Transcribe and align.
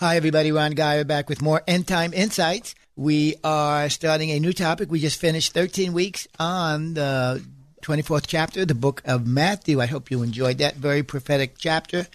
Hi, 0.00 0.14
everybody. 0.14 0.52
Ron 0.52 0.76
Geyer 0.76 1.02
back 1.02 1.28
with 1.28 1.42
more 1.42 1.60
End 1.66 1.88
Time 1.88 2.14
Insights. 2.14 2.76
We 2.94 3.34
are 3.42 3.88
starting 3.88 4.30
a 4.30 4.38
new 4.38 4.52
topic. 4.52 4.92
We 4.92 5.00
just 5.00 5.20
finished 5.20 5.52
13 5.54 5.92
weeks 5.92 6.28
on 6.38 6.94
the 6.94 7.44
24th 7.82 8.28
chapter, 8.28 8.64
the 8.64 8.76
book 8.76 9.02
of 9.06 9.26
Matthew. 9.26 9.80
I 9.80 9.86
hope 9.86 10.12
you 10.12 10.22
enjoyed 10.22 10.58
that 10.58 10.76
very 10.76 11.02
prophetic 11.02 11.56
chapter. 11.58 12.06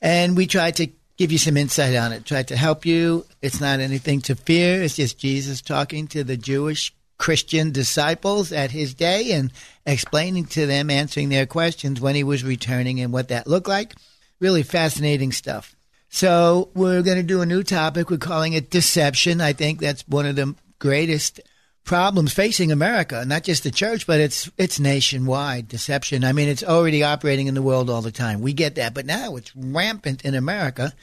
And 0.00 0.36
we 0.36 0.46
tried 0.46 0.76
to 0.76 0.86
give 1.16 1.32
you 1.32 1.38
some 1.38 1.56
insight 1.56 1.96
on 1.96 2.12
it, 2.12 2.24
tried 2.24 2.46
to 2.46 2.56
help 2.56 2.86
you. 2.86 3.26
It's 3.42 3.60
not 3.60 3.80
anything 3.80 4.20
to 4.20 4.36
fear. 4.36 4.80
It's 4.80 4.94
just 4.94 5.18
Jesus 5.18 5.60
talking 5.60 6.06
to 6.06 6.22
the 6.22 6.36
Jewish 6.36 6.94
Christian 7.18 7.72
disciples 7.72 8.52
at 8.52 8.70
his 8.70 8.94
day 8.94 9.32
and 9.32 9.50
explaining 9.84 10.44
to 10.44 10.64
them, 10.66 10.90
answering 10.90 11.30
their 11.30 11.46
questions 11.46 12.00
when 12.00 12.14
he 12.14 12.22
was 12.22 12.44
returning 12.44 13.00
and 13.00 13.12
what 13.12 13.30
that 13.30 13.48
looked 13.48 13.66
like. 13.66 13.96
Really 14.38 14.62
fascinating 14.62 15.32
stuff. 15.32 15.75
So 16.16 16.70
we're 16.72 17.02
going 17.02 17.18
to 17.18 17.22
do 17.22 17.42
a 17.42 17.46
new 17.46 17.62
topic. 17.62 18.08
We're 18.08 18.16
calling 18.16 18.54
it 18.54 18.70
deception. 18.70 19.42
I 19.42 19.52
think 19.52 19.80
that's 19.80 20.00
one 20.08 20.24
of 20.24 20.34
the 20.34 20.54
greatest 20.78 21.42
problems 21.84 22.32
facing 22.32 22.72
America, 22.72 23.22
not 23.26 23.44
just 23.44 23.64
the 23.64 23.70
church, 23.70 24.06
but 24.06 24.18
it's 24.18 24.50
it's 24.56 24.80
nationwide 24.80 25.68
deception. 25.68 26.24
I 26.24 26.32
mean, 26.32 26.48
it's 26.48 26.64
already 26.64 27.02
operating 27.02 27.48
in 27.48 27.54
the 27.54 27.60
world 27.60 27.90
all 27.90 28.00
the 28.00 28.10
time. 28.10 28.40
We 28.40 28.54
get 28.54 28.76
that, 28.76 28.94
but 28.94 29.04
now 29.04 29.36
it's 29.36 29.54
rampant 29.54 30.24
in 30.24 30.34
America. 30.34 30.94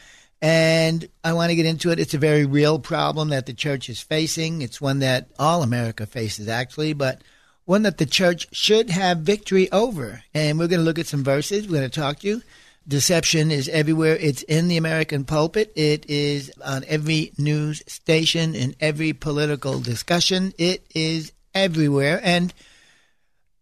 And 0.42 1.08
I 1.24 1.34
want 1.34 1.52
to 1.52 1.56
get 1.56 1.68
into 1.68 1.92
it. 1.92 2.00
It's 2.00 2.16
a 2.16 2.18
very 2.18 2.48
real 2.48 2.80
problem 2.80 3.30
that 3.30 3.46
the 3.46 3.54
church 3.54 3.90
is 3.90 4.02
facing. 4.02 4.64
It's 4.64 4.82
one 4.82 4.98
that 5.00 5.28
all 5.38 5.62
America 5.62 6.08
faces, 6.08 6.48
actually, 6.48 6.94
but 6.94 7.22
one 7.66 7.84
that 7.84 8.00
the 8.00 8.08
church 8.08 8.48
should 8.52 8.90
have 8.90 9.20
victory 9.20 9.72
over. 9.72 10.24
And 10.34 10.58
we're 10.58 10.70
going 10.70 10.82
to 10.82 10.86
look 10.86 10.98
at 10.98 11.06
some 11.06 11.24
verses. 11.24 11.68
We're 11.68 11.78
going 11.78 11.90
to 11.92 12.00
talk 12.02 12.22
to 12.22 12.28
you. 12.28 12.42
Deception 12.88 13.50
is 13.50 13.70
everywhere. 13.70 14.18
It's 14.18 14.44
in 14.44 14.68
the 14.68 14.78
American 14.78 15.24
pulpit. 15.24 15.72
It 15.76 16.10
is 16.10 16.52
on 16.64 16.84
every 16.88 17.32
news 17.38 17.82
station, 17.88 18.56
in 18.56 18.76
every 18.80 19.14
political 19.14 19.80
discussion. 19.80 20.54
It 20.58 20.86
is 20.94 21.32
everywhere. 21.54 22.20
And 22.24 22.54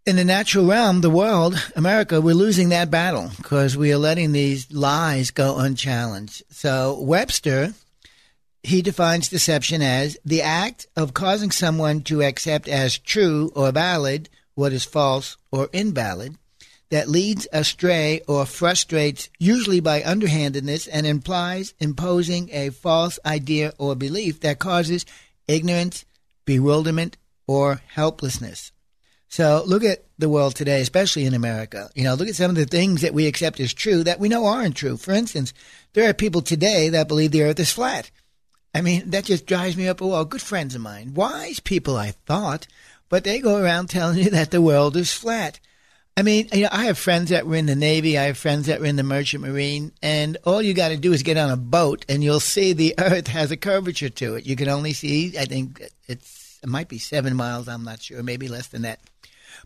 in 0.07 0.15
the 0.15 0.25
natural 0.25 0.65
realm, 0.65 1.01
the 1.01 1.09
world, 1.11 1.55
America, 1.75 2.19
we're 2.19 2.33
losing 2.33 2.69
that 2.69 2.89
battle 2.89 3.31
because 3.37 3.77
we 3.77 3.93
are 3.93 3.97
letting 3.97 4.31
these 4.31 4.71
lies 4.71 5.29
go 5.29 5.57
unchallenged. 5.57 6.41
So 6.49 6.99
Webster, 6.99 7.75
he 8.63 8.81
defines 8.81 9.29
deception 9.29 9.83
as 9.83 10.17
the 10.25 10.41
act 10.41 10.87
of 10.95 11.13
causing 11.13 11.51
someone 11.51 12.01
to 12.03 12.23
accept 12.23 12.67
as 12.67 12.97
true 12.97 13.51
or 13.55 13.71
valid 13.71 14.29
what 14.55 14.73
is 14.73 14.83
false 14.83 15.37
or 15.51 15.69
invalid 15.71 16.37
that 16.91 17.09
leads 17.09 17.47
astray 17.51 18.21
or 18.27 18.45
frustrates, 18.45 19.29
usually 19.39 19.79
by 19.79 20.03
underhandedness, 20.03 20.87
and 20.87 21.07
implies 21.07 21.73
imposing 21.79 22.49
a 22.51 22.69
false 22.69 23.17
idea 23.25 23.73
or 23.77 23.95
belief 23.95 24.41
that 24.41 24.59
causes 24.59 25.05
ignorance, 25.47 26.05
bewilderment, 26.45 27.17
or 27.47 27.81
helplessness. 27.87 28.71
So 29.29 29.63
look 29.65 29.85
at 29.85 30.03
the 30.19 30.27
world 30.27 30.55
today, 30.55 30.81
especially 30.81 31.25
in 31.25 31.33
America. 31.33 31.89
You 31.95 32.03
know, 32.03 32.15
look 32.15 32.27
at 32.27 32.35
some 32.35 32.49
of 32.49 32.57
the 32.57 32.65
things 32.65 33.01
that 33.01 33.13
we 33.13 33.27
accept 33.27 33.61
as 33.61 33.73
true 33.73 34.03
that 34.03 34.19
we 34.19 34.27
know 34.27 34.45
aren't 34.45 34.75
true. 34.75 34.97
For 34.97 35.13
instance, 35.13 35.53
there 35.93 36.09
are 36.09 36.13
people 36.13 36.41
today 36.41 36.89
that 36.89 37.07
believe 37.07 37.31
the 37.31 37.43
earth 37.43 37.59
is 37.59 37.71
flat. 37.71 38.11
I 38.75 38.81
mean, 38.81 39.09
that 39.11 39.25
just 39.25 39.45
drives 39.45 39.77
me 39.77 39.87
up 39.87 40.01
a 40.01 40.07
wall. 40.07 40.25
Good 40.25 40.41
friends 40.41 40.75
of 40.75 40.81
mine, 40.81 41.13
wise 41.13 41.61
people, 41.61 41.95
I 41.95 42.11
thought, 42.11 42.67
but 43.07 43.23
they 43.23 43.39
go 43.39 43.55
around 43.55 43.87
telling 43.89 44.19
you 44.19 44.29
that 44.31 44.51
the 44.51 44.61
world 44.61 44.97
is 44.97 45.13
flat. 45.13 45.61
I 46.21 46.23
mean, 46.23 46.49
you 46.53 46.61
know, 46.61 46.69
I 46.71 46.85
have 46.85 46.99
friends 46.99 47.31
that 47.31 47.47
were 47.47 47.55
in 47.55 47.65
the 47.65 47.75
Navy. 47.75 48.15
I 48.15 48.25
have 48.25 48.37
friends 48.37 48.67
that 48.67 48.79
were 48.79 48.85
in 48.85 48.95
the 48.95 49.01
Merchant 49.01 49.41
Marine, 49.41 49.91
and 50.03 50.37
all 50.45 50.61
you 50.61 50.75
got 50.75 50.89
to 50.89 50.97
do 50.97 51.13
is 51.13 51.23
get 51.23 51.35
on 51.35 51.49
a 51.49 51.57
boat, 51.57 52.05
and 52.07 52.23
you'll 52.23 52.39
see 52.39 52.73
the 52.73 52.93
Earth 52.99 53.25
has 53.25 53.49
a 53.49 53.57
curvature 53.57 54.09
to 54.09 54.35
it. 54.35 54.45
You 54.45 54.55
can 54.55 54.69
only 54.69 54.93
see, 54.93 55.35
I 55.35 55.45
think 55.45 55.81
it's 56.07 56.59
it 56.61 56.69
might 56.69 56.89
be 56.89 56.99
seven 56.99 57.35
miles. 57.35 57.67
I'm 57.67 57.83
not 57.83 58.03
sure, 58.03 58.21
maybe 58.21 58.47
less 58.47 58.67
than 58.67 58.83
that. 58.83 58.99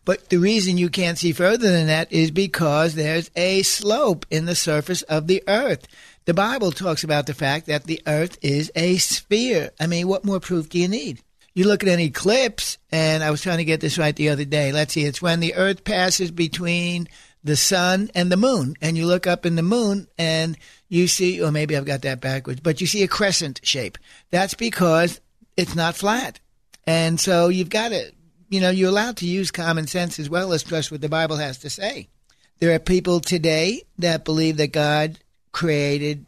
But 0.06 0.30
the 0.30 0.38
reason 0.38 0.78
you 0.78 0.88
can't 0.88 1.18
see 1.18 1.32
further 1.32 1.70
than 1.70 1.88
that 1.88 2.10
is 2.10 2.30
because 2.30 2.94
there's 2.94 3.30
a 3.36 3.62
slope 3.62 4.24
in 4.30 4.46
the 4.46 4.54
surface 4.54 5.02
of 5.02 5.26
the 5.26 5.42
Earth. 5.46 5.86
The 6.24 6.32
Bible 6.32 6.72
talks 6.72 7.04
about 7.04 7.26
the 7.26 7.34
fact 7.34 7.66
that 7.66 7.84
the 7.84 8.00
Earth 8.06 8.38
is 8.40 8.72
a 8.74 8.96
sphere. 8.96 9.72
I 9.78 9.86
mean, 9.88 10.08
what 10.08 10.24
more 10.24 10.40
proof 10.40 10.70
do 10.70 10.78
you 10.78 10.88
need? 10.88 11.20
You 11.56 11.66
look 11.66 11.82
at 11.82 11.88
an 11.88 12.00
eclipse, 12.00 12.76
and 12.92 13.24
I 13.24 13.30
was 13.30 13.40
trying 13.40 13.56
to 13.56 13.64
get 13.64 13.80
this 13.80 13.96
right 13.96 14.14
the 14.14 14.28
other 14.28 14.44
day. 14.44 14.72
Let's 14.72 14.92
see, 14.92 15.06
it's 15.06 15.22
when 15.22 15.40
the 15.40 15.54
Earth 15.54 15.84
passes 15.84 16.30
between 16.30 17.08
the 17.42 17.56
sun 17.56 18.10
and 18.14 18.30
the 18.30 18.36
moon, 18.36 18.74
and 18.82 18.94
you 18.94 19.06
look 19.06 19.26
up 19.26 19.46
in 19.46 19.56
the 19.56 19.62
moon 19.62 20.06
and 20.18 20.58
you 20.90 21.08
see, 21.08 21.42
or 21.42 21.50
maybe 21.50 21.74
I've 21.74 21.86
got 21.86 22.02
that 22.02 22.20
backwards, 22.20 22.60
but 22.60 22.82
you 22.82 22.86
see 22.86 23.02
a 23.02 23.08
crescent 23.08 23.60
shape. 23.62 23.96
That's 24.30 24.52
because 24.52 25.18
it's 25.56 25.74
not 25.74 25.96
flat. 25.96 26.40
And 26.86 27.18
so 27.18 27.48
you've 27.48 27.70
got 27.70 27.88
to, 27.88 28.12
you 28.50 28.60
know, 28.60 28.68
you're 28.68 28.90
allowed 28.90 29.16
to 29.18 29.26
use 29.26 29.50
common 29.50 29.86
sense 29.86 30.18
as 30.18 30.28
well 30.28 30.52
as 30.52 30.62
trust 30.62 30.92
what 30.92 31.00
the 31.00 31.08
Bible 31.08 31.36
has 31.36 31.56
to 31.60 31.70
say. 31.70 32.08
There 32.58 32.74
are 32.74 32.78
people 32.78 33.20
today 33.20 33.82
that 33.98 34.26
believe 34.26 34.58
that 34.58 34.72
God 34.72 35.18
created 35.52 36.26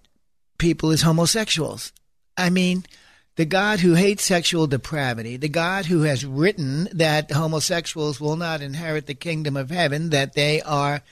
people 0.56 0.90
as 0.90 1.02
homosexuals. 1.02 1.92
I 2.34 2.48
mean, 2.48 2.86
the 3.38 3.44
God 3.44 3.78
who 3.78 3.94
hates 3.94 4.24
sexual 4.24 4.66
depravity, 4.66 5.36
the 5.36 5.48
God 5.48 5.86
who 5.86 6.02
has 6.02 6.26
written 6.26 6.88
that 6.92 7.30
homosexuals 7.30 8.20
will 8.20 8.34
not 8.34 8.60
inherit 8.60 9.06
the 9.06 9.14
kingdom 9.14 9.56
of 9.56 9.70
heaven, 9.70 10.10
that 10.10 10.32
they 10.34 10.60
are 10.62 11.02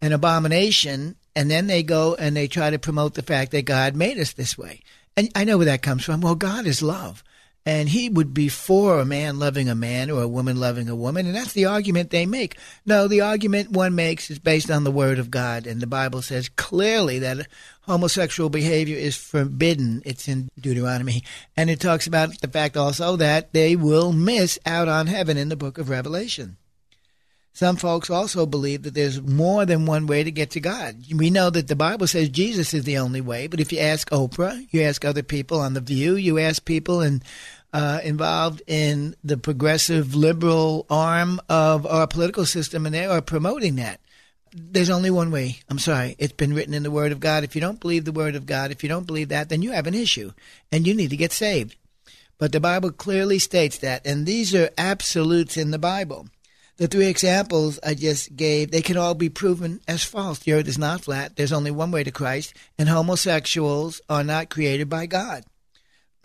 an 0.00 0.12
abomination, 0.12 1.16
and 1.34 1.50
then 1.50 1.66
they 1.66 1.82
go 1.82 2.14
and 2.14 2.36
they 2.36 2.46
try 2.46 2.70
to 2.70 2.78
promote 2.78 3.14
the 3.14 3.22
fact 3.22 3.50
that 3.50 3.64
God 3.64 3.96
made 3.96 4.16
us 4.16 4.32
this 4.32 4.56
way. 4.56 4.82
And 5.16 5.28
I 5.34 5.42
know 5.42 5.56
where 5.56 5.66
that 5.66 5.82
comes 5.82 6.04
from. 6.04 6.20
Well, 6.20 6.36
God 6.36 6.66
is 6.66 6.84
love. 6.84 7.24
And 7.64 7.88
he 7.88 8.08
would 8.08 8.34
be 8.34 8.48
for 8.48 8.98
a 8.98 9.04
man 9.04 9.38
loving 9.38 9.68
a 9.68 9.74
man 9.74 10.10
or 10.10 10.22
a 10.22 10.28
woman 10.28 10.58
loving 10.58 10.88
a 10.88 10.96
woman. 10.96 11.26
And 11.26 11.34
that's 11.34 11.52
the 11.52 11.66
argument 11.66 12.10
they 12.10 12.26
make. 12.26 12.56
No, 12.84 13.06
the 13.06 13.20
argument 13.20 13.70
one 13.70 13.94
makes 13.94 14.30
is 14.30 14.40
based 14.40 14.70
on 14.70 14.82
the 14.82 14.90
word 14.90 15.20
of 15.20 15.30
God. 15.30 15.66
And 15.66 15.80
the 15.80 15.86
Bible 15.86 16.22
says 16.22 16.48
clearly 16.48 17.20
that 17.20 17.46
homosexual 17.82 18.50
behavior 18.50 18.96
is 18.96 19.16
forbidden. 19.16 20.02
It's 20.04 20.26
in 20.26 20.48
Deuteronomy. 20.60 21.22
And 21.56 21.70
it 21.70 21.78
talks 21.78 22.08
about 22.08 22.40
the 22.40 22.48
fact 22.48 22.76
also 22.76 23.16
that 23.16 23.52
they 23.52 23.76
will 23.76 24.12
miss 24.12 24.58
out 24.66 24.88
on 24.88 25.06
heaven 25.06 25.36
in 25.36 25.48
the 25.48 25.56
book 25.56 25.78
of 25.78 25.88
Revelation. 25.88 26.56
Some 27.54 27.76
folks 27.76 28.08
also 28.08 28.46
believe 28.46 28.82
that 28.82 28.94
there's 28.94 29.20
more 29.20 29.66
than 29.66 29.84
one 29.84 30.06
way 30.06 30.24
to 30.24 30.30
get 30.30 30.50
to 30.52 30.60
God. 30.60 30.96
We 31.14 31.28
know 31.28 31.50
that 31.50 31.68
the 31.68 31.76
Bible 31.76 32.06
says 32.06 32.30
Jesus 32.30 32.72
is 32.72 32.84
the 32.84 32.96
only 32.96 33.20
way, 33.20 33.46
but 33.46 33.60
if 33.60 33.72
you 33.72 33.78
ask 33.78 34.08
Oprah, 34.10 34.66
you 34.70 34.82
ask 34.82 35.04
other 35.04 35.22
people 35.22 35.60
on 35.60 35.74
The 35.74 35.82
View, 35.82 36.16
you 36.16 36.38
ask 36.38 36.64
people 36.64 37.02
in, 37.02 37.22
uh, 37.74 38.00
involved 38.02 38.62
in 38.66 39.16
the 39.22 39.36
progressive 39.36 40.14
liberal 40.14 40.86
arm 40.88 41.40
of 41.50 41.86
our 41.86 42.06
political 42.06 42.46
system, 42.46 42.86
and 42.86 42.94
they 42.94 43.04
are 43.04 43.20
promoting 43.20 43.76
that. 43.76 44.00
There's 44.54 44.90
only 44.90 45.10
one 45.10 45.30
way. 45.30 45.60
I'm 45.68 45.78
sorry. 45.78 46.16
It's 46.18 46.32
been 46.32 46.54
written 46.54 46.74
in 46.74 46.82
the 46.82 46.90
Word 46.90 47.12
of 47.12 47.20
God. 47.20 47.44
If 47.44 47.54
you 47.54 47.60
don't 47.60 47.80
believe 47.80 48.06
the 48.06 48.12
Word 48.12 48.34
of 48.34 48.46
God, 48.46 48.70
if 48.70 48.82
you 48.82 48.88
don't 48.88 49.06
believe 49.06 49.28
that, 49.28 49.50
then 49.50 49.60
you 49.60 49.72
have 49.72 49.86
an 49.86 49.94
issue, 49.94 50.32
and 50.70 50.86
you 50.86 50.94
need 50.94 51.10
to 51.10 51.16
get 51.18 51.32
saved. 51.32 51.76
But 52.38 52.52
the 52.52 52.60
Bible 52.60 52.92
clearly 52.92 53.38
states 53.38 53.76
that, 53.78 54.06
and 54.06 54.24
these 54.24 54.54
are 54.54 54.70
absolutes 54.78 55.58
in 55.58 55.70
the 55.70 55.78
Bible. 55.78 56.28
The 56.78 56.88
three 56.88 57.06
examples 57.06 57.78
I 57.84 57.94
just 57.94 58.34
gave, 58.34 58.70
they 58.70 58.82
can 58.82 58.96
all 58.96 59.14
be 59.14 59.28
proven 59.28 59.80
as 59.86 60.02
false. 60.02 60.38
The 60.40 60.54
earth 60.54 60.68
is 60.68 60.78
not 60.78 61.02
flat. 61.02 61.36
There's 61.36 61.52
only 61.52 61.70
one 61.70 61.90
way 61.90 62.02
to 62.02 62.10
Christ, 62.10 62.54
and 62.78 62.88
homosexuals 62.88 64.00
are 64.08 64.24
not 64.24 64.50
created 64.50 64.88
by 64.88 65.06
God. 65.06 65.44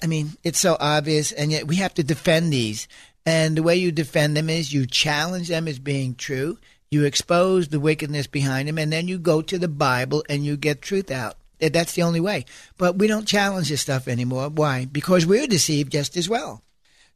I 0.01 0.07
mean, 0.07 0.37
it's 0.43 0.59
so 0.59 0.77
obvious, 0.79 1.31
and 1.31 1.51
yet 1.51 1.67
we 1.67 1.75
have 1.77 1.93
to 1.95 2.03
defend 2.03 2.53
these. 2.53 2.87
And 3.25 3.57
the 3.57 3.63
way 3.63 3.75
you 3.75 3.91
defend 3.91 4.37
them 4.37 4.49
is 4.49 4.73
you 4.73 4.85
challenge 4.85 5.49
them 5.49 5.67
as 5.67 5.79
being 5.79 6.15
true, 6.15 6.57
you 6.89 7.03
expose 7.03 7.67
the 7.67 7.79
wickedness 7.79 8.27
behind 8.27 8.69
them, 8.69 8.77
and 8.77 8.91
then 8.93 9.09
you 9.09 9.19
go 9.19 9.41
to 9.41 9.59
the 9.59 9.67
Bible 9.67 10.23
and 10.29 10.45
you 10.45 10.55
get 10.55 10.81
truth 10.81 11.11
out. 11.11 11.35
That's 11.59 11.93
the 11.93 12.03
only 12.03 12.21
way. 12.21 12.45
But 12.77 12.97
we 12.97 13.07
don't 13.07 13.27
challenge 13.27 13.67
this 13.67 13.81
stuff 13.81 14.07
anymore. 14.07 14.47
Why? 14.47 14.85
Because 14.85 15.25
we're 15.25 15.47
deceived 15.47 15.91
just 15.91 16.15
as 16.15 16.29
well. 16.29 16.63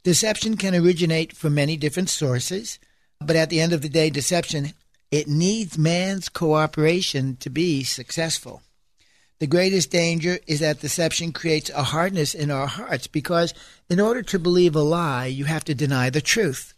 Deception 0.04 0.58
can 0.58 0.76
originate 0.76 1.32
from 1.34 1.56
many 1.56 1.78
different 1.78 2.10
sources, 2.10 2.80
but 3.26 3.36
at 3.36 3.50
the 3.50 3.62
end 3.62 3.74
of 3.74 3.82
the 3.82 3.90
day, 3.90 4.10
deception 4.10 4.74
it 5.12 5.28
needs 5.28 5.78
man's 5.78 6.30
cooperation 6.30 7.36
to 7.38 7.50
be 7.50 7.84
successful. 7.84 8.62
The 9.40 9.48
greatest 9.48 9.92
danger 9.92 10.40
is 10.48 10.60
that 10.60 10.80
deception 10.80 11.34
creates 11.34 11.70
a 11.72 11.84
hardness 11.84 12.34
in 12.34 12.50
our 12.52 12.68
hearts 12.68 13.08
because 13.08 13.54
in 13.90 14.00
order 14.00 14.22
to 14.22 14.40
believe 14.40 14.76
a 14.76 14.82
lie, 14.82 15.26
you 15.26 15.46
have 15.46 15.66
to 15.66 15.76
deny 15.76 16.10
the 16.10 16.22
truth. 16.22 16.74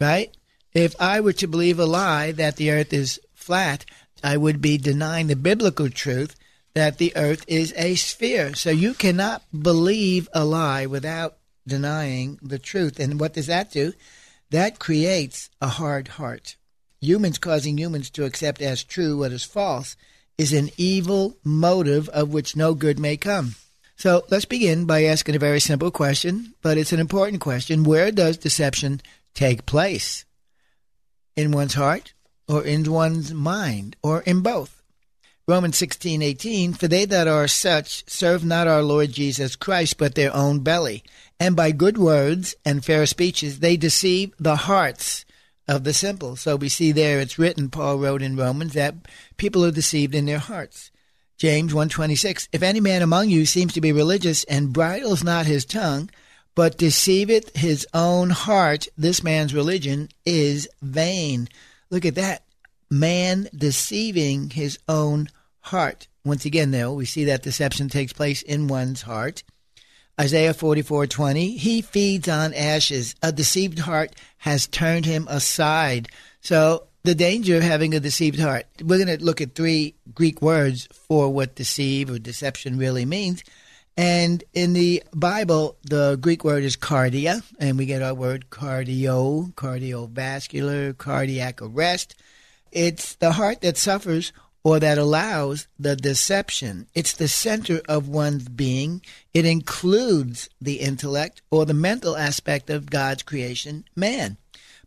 Right? 0.00 0.34
If 0.72 0.94
I 0.98 1.20
were 1.20 1.34
to 1.34 1.46
believe 1.46 1.78
a 1.78 1.84
lie 1.84 2.32
that 2.32 2.56
the 2.56 2.70
earth 2.70 2.92
is 2.92 3.20
flat, 3.34 3.84
I 4.24 4.36
would 4.36 4.60
be 4.60 4.78
denying 4.78 5.26
the 5.26 5.36
biblical 5.36 5.90
truth 5.90 6.36
that 6.74 6.98
the 6.98 7.14
earth 7.16 7.44
is 7.46 7.74
a 7.76 7.94
sphere. 7.96 8.54
So 8.54 8.70
you 8.70 8.94
cannot 8.94 9.42
believe 9.52 10.28
a 10.32 10.44
lie 10.44 10.86
without 10.86 11.36
denying 11.66 12.38
the 12.42 12.58
truth. 12.58 12.98
And 12.98 13.20
what 13.20 13.34
does 13.34 13.46
that 13.46 13.70
do? 13.70 13.92
That 14.50 14.78
creates 14.78 15.48
a 15.60 15.68
hard 15.68 16.08
heart. 16.08 16.56
Humans 17.00 17.38
causing 17.38 17.78
humans 17.78 18.10
to 18.10 18.24
accept 18.24 18.60
as 18.60 18.82
true 18.82 19.18
what 19.18 19.32
is 19.32 19.44
false 19.44 19.96
is 20.36 20.52
an 20.52 20.70
evil 20.76 21.36
motive 21.44 22.08
of 22.08 22.32
which 22.32 22.56
no 22.56 22.74
good 22.74 22.98
may 22.98 23.16
come. 23.16 23.54
So 23.96 24.24
let's 24.30 24.46
begin 24.46 24.86
by 24.86 25.04
asking 25.04 25.36
a 25.36 25.38
very 25.38 25.60
simple 25.60 25.90
question, 25.90 26.54
but 26.62 26.78
it's 26.78 26.92
an 26.92 27.00
important 27.00 27.40
question. 27.40 27.84
Where 27.84 28.10
does 28.10 28.38
deception 28.38 29.02
take 29.34 29.66
place? 29.66 30.24
In 31.36 31.52
one's 31.52 31.74
heart, 31.74 32.14
or 32.48 32.64
in 32.64 32.90
one's 32.90 33.32
mind, 33.32 33.96
or 34.02 34.22
in 34.22 34.40
both? 34.40 34.79
Romans 35.50 35.76
16, 35.78 36.22
18, 36.22 36.74
For 36.74 36.86
they 36.86 37.04
that 37.06 37.26
are 37.26 37.48
such 37.48 38.08
serve 38.08 38.44
not 38.44 38.68
our 38.68 38.84
Lord 38.84 39.10
Jesus 39.10 39.56
Christ, 39.56 39.98
but 39.98 40.14
their 40.14 40.32
own 40.32 40.60
belly. 40.60 41.02
And 41.40 41.56
by 41.56 41.72
good 41.72 41.98
words 41.98 42.54
and 42.64 42.84
fair 42.84 43.04
speeches 43.04 43.58
they 43.58 43.76
deceive 43.76 44.32
the 44.38 44.54
hearts 44.54 45.24
of 45.66 45.82
the 45.82 45.92
simple. 45.92 46.36
So 46.36 46.54
we 46.54 46.68
see 46.68 46.92
there 46.92 47.18
it's 47.18 47.36
written, 47.36 47.68
Paul 47.68 47.98
wrote 47.98 48.22
in 48.22 48.36
Romans, 48.36 48.74
that 48.74 48.94
people 49.38 49.64
are 49.64 49.72
deceived 49.72 50.14
in 50.14 50.24
their 50.24 50.38
hearts. 50.38 50.92
James 51.36 51.74
126, 51.74 52.48
If 52.52 52.62
any 52.62 52.78
man 52.78 53.02
among 53.02 53.28
you 53.28 53.44
seems 53.44 53.72
to 53.72 53.80
be 53.80 53.90
religious 53.90 54.44
and 54.44 54.72
bridles 54.72 55.24
not 55.24 55.46
his 55.46 55.64
tongue, 55.64 56.10
but 56.54 56.78
deceiveth 56.78 57.56
his 57.56 57.88
own 57.92 58.30
heart, 58.30 58.86
this 58.96 59.24
man's 59.24 59.52
religion 59.52 60.10
is 60.24 60.68
vain. 60.80 61.48
Look 61.90 62.04
at 62.04 62.14
that. 62.14 62.44
Man 62.88 63.48
deceiving 63.52 64.50
his 64.50 64.78
own 64.88 65.28
heart. 65.60 66.08
Once 66.24 66.44
again, 66.44 66.70
though, 66.70 66.92
we 66.92 67.04
see 67.04 67.24
that 67.24 67.42
deception 67.42 67.88
takes 67.88 68.12
place 68.12 68.42
in 68.42 68.68
one's 68.68 69.02
heart. 69.02 69.42
Isaiah 70.20 70.52
44:20, 70.52 71.56
he 71.56 71.80
feeds 71.80 72.28
on 72.28 72.52
ashes. 72.52 73.14
A 73.22 73.32
deceived 73.32 73.78
heart 73.78 74.14
has 74.38 74.66
turned 74.66 75.06
him 75.06 75.26
aside. 75.30 76.08
So, 76.42 76.88
the 77.04 77.14
danger 77.14 77.56
of 77.56 77.62
having 77.62 77.94
a 77.94 78.00
deceived 78.00 78.38
heart. 78.38 78.66
We're 78.82 79.02
going 79.02 79.18
to 79.18 79.24
look 79.24 79.40
at 79.40 79.54
three 79.54 79.94
Greek 80.14 80.42
words 80.42 80.86
for 80.92 81.32
what 81.32 81.54
deceive 81.54 82.10
or 82.10 82.18
deception 82.18 82.76
really 82.76 83.06
means. 83.06 83.42
And 83.96 84.44
in 84.52 84.72
the 84.72 85.02
Bible, 85.14 85.76
the 85.82 86.16
Greek 86.20 86.44
word 86.44 86.62
is 86.62 86.76
cardia, 86.76 87.42
and 87.58 87.78
we 87.78 87.86
get 87.86 88.02
our 88.02 88.14
word 88.14 88.50
cardio, 88.50 89.52
cardiovascular, 89.54 90.96
cardiac 90.96 91.60
arrest. 91.62 92.14
It's 92.72 93.14
the 93.16 93.32
heart 93.32 93.62
that 93.62 93.76
suffers 93.76 94.32
or 94.62 94.78
that 94.78 94.98
allows 94.98 95.66
the 95.78 95.96
deception. 95.96 96.86
It's 96.94 97.12
the 97.12 97.28
center 97.28 97.80
of 97.88 98.08
one's 98.08 98.48
being. 98.48 99.02
It 99.32 99.44
includes 99.44 100.50
the 100.60 100.80
intellect 100.80 101.40
or 101.50 101.64
the 101.64 101.74
mental 101.74 102.16
aspect 102.16 102.68
of 102.68 102.90
God's 102.90 103.22
creation, 103.22 103.84
man. 103.96 104.36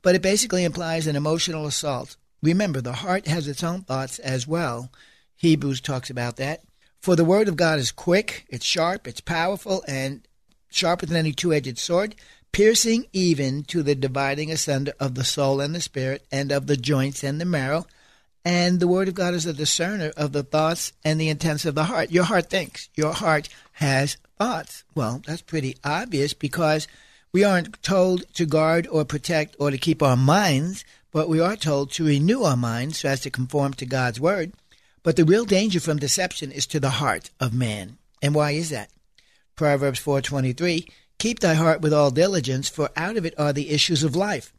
But 0.01 0.15
it 0.15 0.21
basically 0.21 0.63
implies 0.63 1.07
an 1.07 1.15
emotional 1.15 1.65
assault. 1.65 2.17
Remember, 2.41 2.81
the 2.81 2.93
heart 2.93 3.27
has 3.27 3.47
its 3.47 3.63
own 3.63 3.81
thoughts 3.81 4.19
as 4.19 4.47
well. 4.47 4.91
Hebrews 5.37 5.81
talks 5.81 6.09
about 6.09 6.35
that. 6.37 6.61
For 6.99 7.15
the 7.15 7.25
word 7.25 7.47
of 7.47 7.55
God 7.55 7.79
is 7.79 7.91
quick, 7.91 8.45
it's 8.49 8.65
sharp, 8.65 9.07
it's 9.07 9.21
powerful, 9.21 9.83
and 9.87 10.25
sharper 10.69 11.05
than 11.05 11.17
any 11.17 11.31
two 11.31 11.53
edged 11.53 11.77
sword, 11.77 12.15
piercing 12.51 13.07
even 13.11 13.63
to 13.63 13.81
the 13.81 13.95
dividing 13.95 14.51
asunder 14.51 14.93
of 14.99 15.15
the 15.15 15.23
soul 15.23 15.59
and 15.59 15.73
the 15.73 15.81
spirit, 15.81 16.25
and 16.31 16.51
of 16.51 16.67
the 16.67 16.77
joints 16.77 17.23
and 17.23 17.41
the 17.41 17.45
marrow 17.45 17.85
and 18.45 18.79
the 18.79 18.87
Word 18.87 19.07
of 19.07 19.13
God 19.13 19.33
is 19.33 19.45
a 19.45 19.53
discerner 19.53 20.11
of 20.17 20.33
the 20.33 20.43
thoughts 20.43 20.91
and 21.03 21.19
the 21.19 21.29
intents 21.29 21.65
of 21.65 21.75
the 21.75 21.85
heart. 21.85 22.11
Your 22.11 22.25
heart 22.25 22.49
thinks. 22.49 22.89
Your 22.95 23.13
heart 23.13 23.47
has 23.73 24.17
thoughts. 24.37 24.83
Well, 24.95 25.21
that's 25.25 25.41
pretty 25.41 25.77
obvious 25.83 26.33
because 26.33 26.87
we 27.31 27.43
aren't 27.43 27.81
told 27.81 28.25
to 28.35 28.45
guard 28.45 28.87
or 28.87 29.05
protect 29.05 29.55
or 29.59 29.71
to 29.71 29.77
keep 29.77 30.03
our 30.03 30.17
minds, 30.17 30.83
but 31.11 31.29
we 31.29 31.39
are 31.39 31.55
told 31.55 31.91
to 31.91 32.05
renew 32.05 32.43
our 32.43 32.57
minds 32.57 32.99
so 32.99 33.09
as 33.09 33.21
to 33.21 33.29
conform 33.29 33.73
to 33.75 33.85
God's 33.85 34.19
Word. 34.19 34.53
But 35.03 35.15
the 35.15 35.25
real 35.25 35.45
danger 35.45 35.79
from 35.79 35.97
deception 35.97 36.51
is 36.51 36.67
to 36.67 36.79
the 36.79 36.89
heart 36.89 37.29
of 37.39 37.53
man. 37.53 37.97
And 38.21 38.35
why 38.35 38.51
is 38.51 38.69
that? 38.69 38.89
Proverbs 39.55 39.99
4:23 39.99 40.87
Keep 41.17 41.39
thy 41.39 41.53
heart 41.53 41.81
with 41.81 41.93
all 41.93 42.11
diligence, 42.11 42.67
for 42.67 42.89
out 42.97 43.15
of 43.15 43.25
it 43.25 43.33
are 43.37 43.53
the 43.53 43.69
issues 43.69 44.03
of 44.03 44.15
life. 44.15 44.53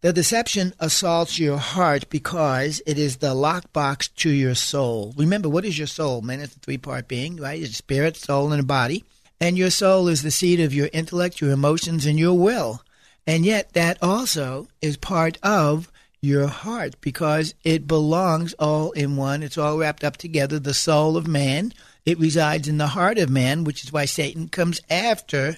The 0.00 0.12
deception 0.12 0.74
assaults 0.78 1.40
your 1.40 1.56
heart 1.56 2.08
because 2.08 2.80
it 2.86 3.00
is 3.00 3.16
the 3.16 3.34
lockbox 3.34 4.14
to 4.18 4.30
your 4.30 4.54
soul. 4.54 5.12
Remember, 5.16 5.48
what 5.48 5.64
is 5.64 5.76
your 5.76 5.88
soul? 5.88 6.20
Man, 6.20 6.38
it's 6.38 6.54
a 6.54 6.58
three 6.60 6.78
part 6.78 7.08
being, 7.08 7.34
right? 7.34 7.60
It's 7.60 7.78
spirit, 7.78 8.16
soul, 8.16 8.52
and 8.52 8.60
a 8.60 8.64
body. 8.64 9.04
And 9.40 9.58
your 9.58 9.70
soul 9.70 10.06
is 10.06 10.22
the 10.22 10.30
seat 10.30 10.60
of 10.60 10.72
your 10.72 10.88
intellect, 10.92 11.40
your 11.40 11.50
emotions, 11.50 12.06
and 12.06 12.16
your 12.16 12.38
will. 12.38 12.80
And 13.26 13.44
yet, 13.44 13.72
that 13.72 14.00
also 14.00 14.68
is 14.80 14.96
part 14.96 15.36
of 15.42 15.90
your 16.20 16.46
heart 16.46 16.94
because 17.00 17.54
it 17.64 17.88
belongs 17.88 18.54
all 18.54 18.92
in 18.92 19.16
one. 19.16 19.42
It's 19.42 19.58
all 19.58 19.78
wrapped 19.78 20.04
up 20.04 20.16
together. 20.16 20.60
The 20.60 20.74
soul 20.74 21.16
of 21.16 21.26
man, 21.26 21.72
it 22.06 22.20
resides 22.20 22.68
in 22.68 22.78
the 22.78 22.86
heart 22.86 23.18
of 23.18 23.30
man, 23.30 23.64
which 23.64 23.82
is 23.82 23.92
why 23.92 24.04
Satan 24.04 24.48
comes 24.48 24.80
after 24.88 25.56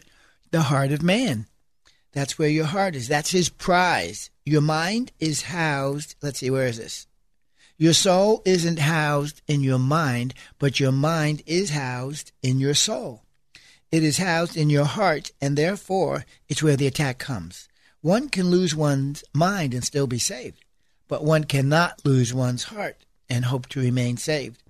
the 0.50 0.62
heart 0.62 0.92
of 0.92 1.02
man. 1.02 1.44
That's 2.12 2.38
where 2.38 2.48
your 2.48 2.66
heart 2.66 2.94
is. 2.96 3.08
That's 3.08 3.30
his 3.30 3.48
prize. 3.48 4.30
Your 4.44 4.60
mind 4.60 5.12
is 5.20 5.42
housed. 5.42 6.16
Let's 6.22 6.40
see, 6.40 6.50
where 6.50 6.66
is 6.66 6.78
this? 6.78 7.06
Your 7.78 7.94
soul 7.94 8.42
isn't 8.44 8.78
housed 8.78 9.40
in 9.46 9.62
your 9.62 9.78
mind, 9.78 10.34
but 10.58 10.80
your 10.80 10.92
mind 10.92 11.42
is 11.46 11.70
housed 11.70 12.32
in 12.42 12.60
your 12.60 12.74
soul. 12.74 13.22
It 13.90 14.04
is 14.04 14.18
housed 14.18 14.56
in 14.56 14.70
your 14.70 14.84
heart, 14.84 15.30
and 15.40 15.56
therefore 15.56 16.24
it's 16.48 16.62
where 16.62 16.76
the 16.76 16.86
attack 16.86 17.18
comes. 17.18 17.68
One 18.02 18.28
can 18.28 18.50
lose 18.50 18.74
one's 18.74 19.24
mind 19.32 19.72
and 19.72 19.84
still 19.84 20.06
be 20.06 20.18
saved, 20.18 20.64
but 21.08 21.24
one 21.24 21.44
cannot 21.44 22.04
lose 22.04 22.34
one's 22.34 22.64
heart 22.64 23.04
and 23.28 23.46
hope 23.46 23.66
to 23.68 23.80
remain 23.80 24.16
saved. 24.16 24.62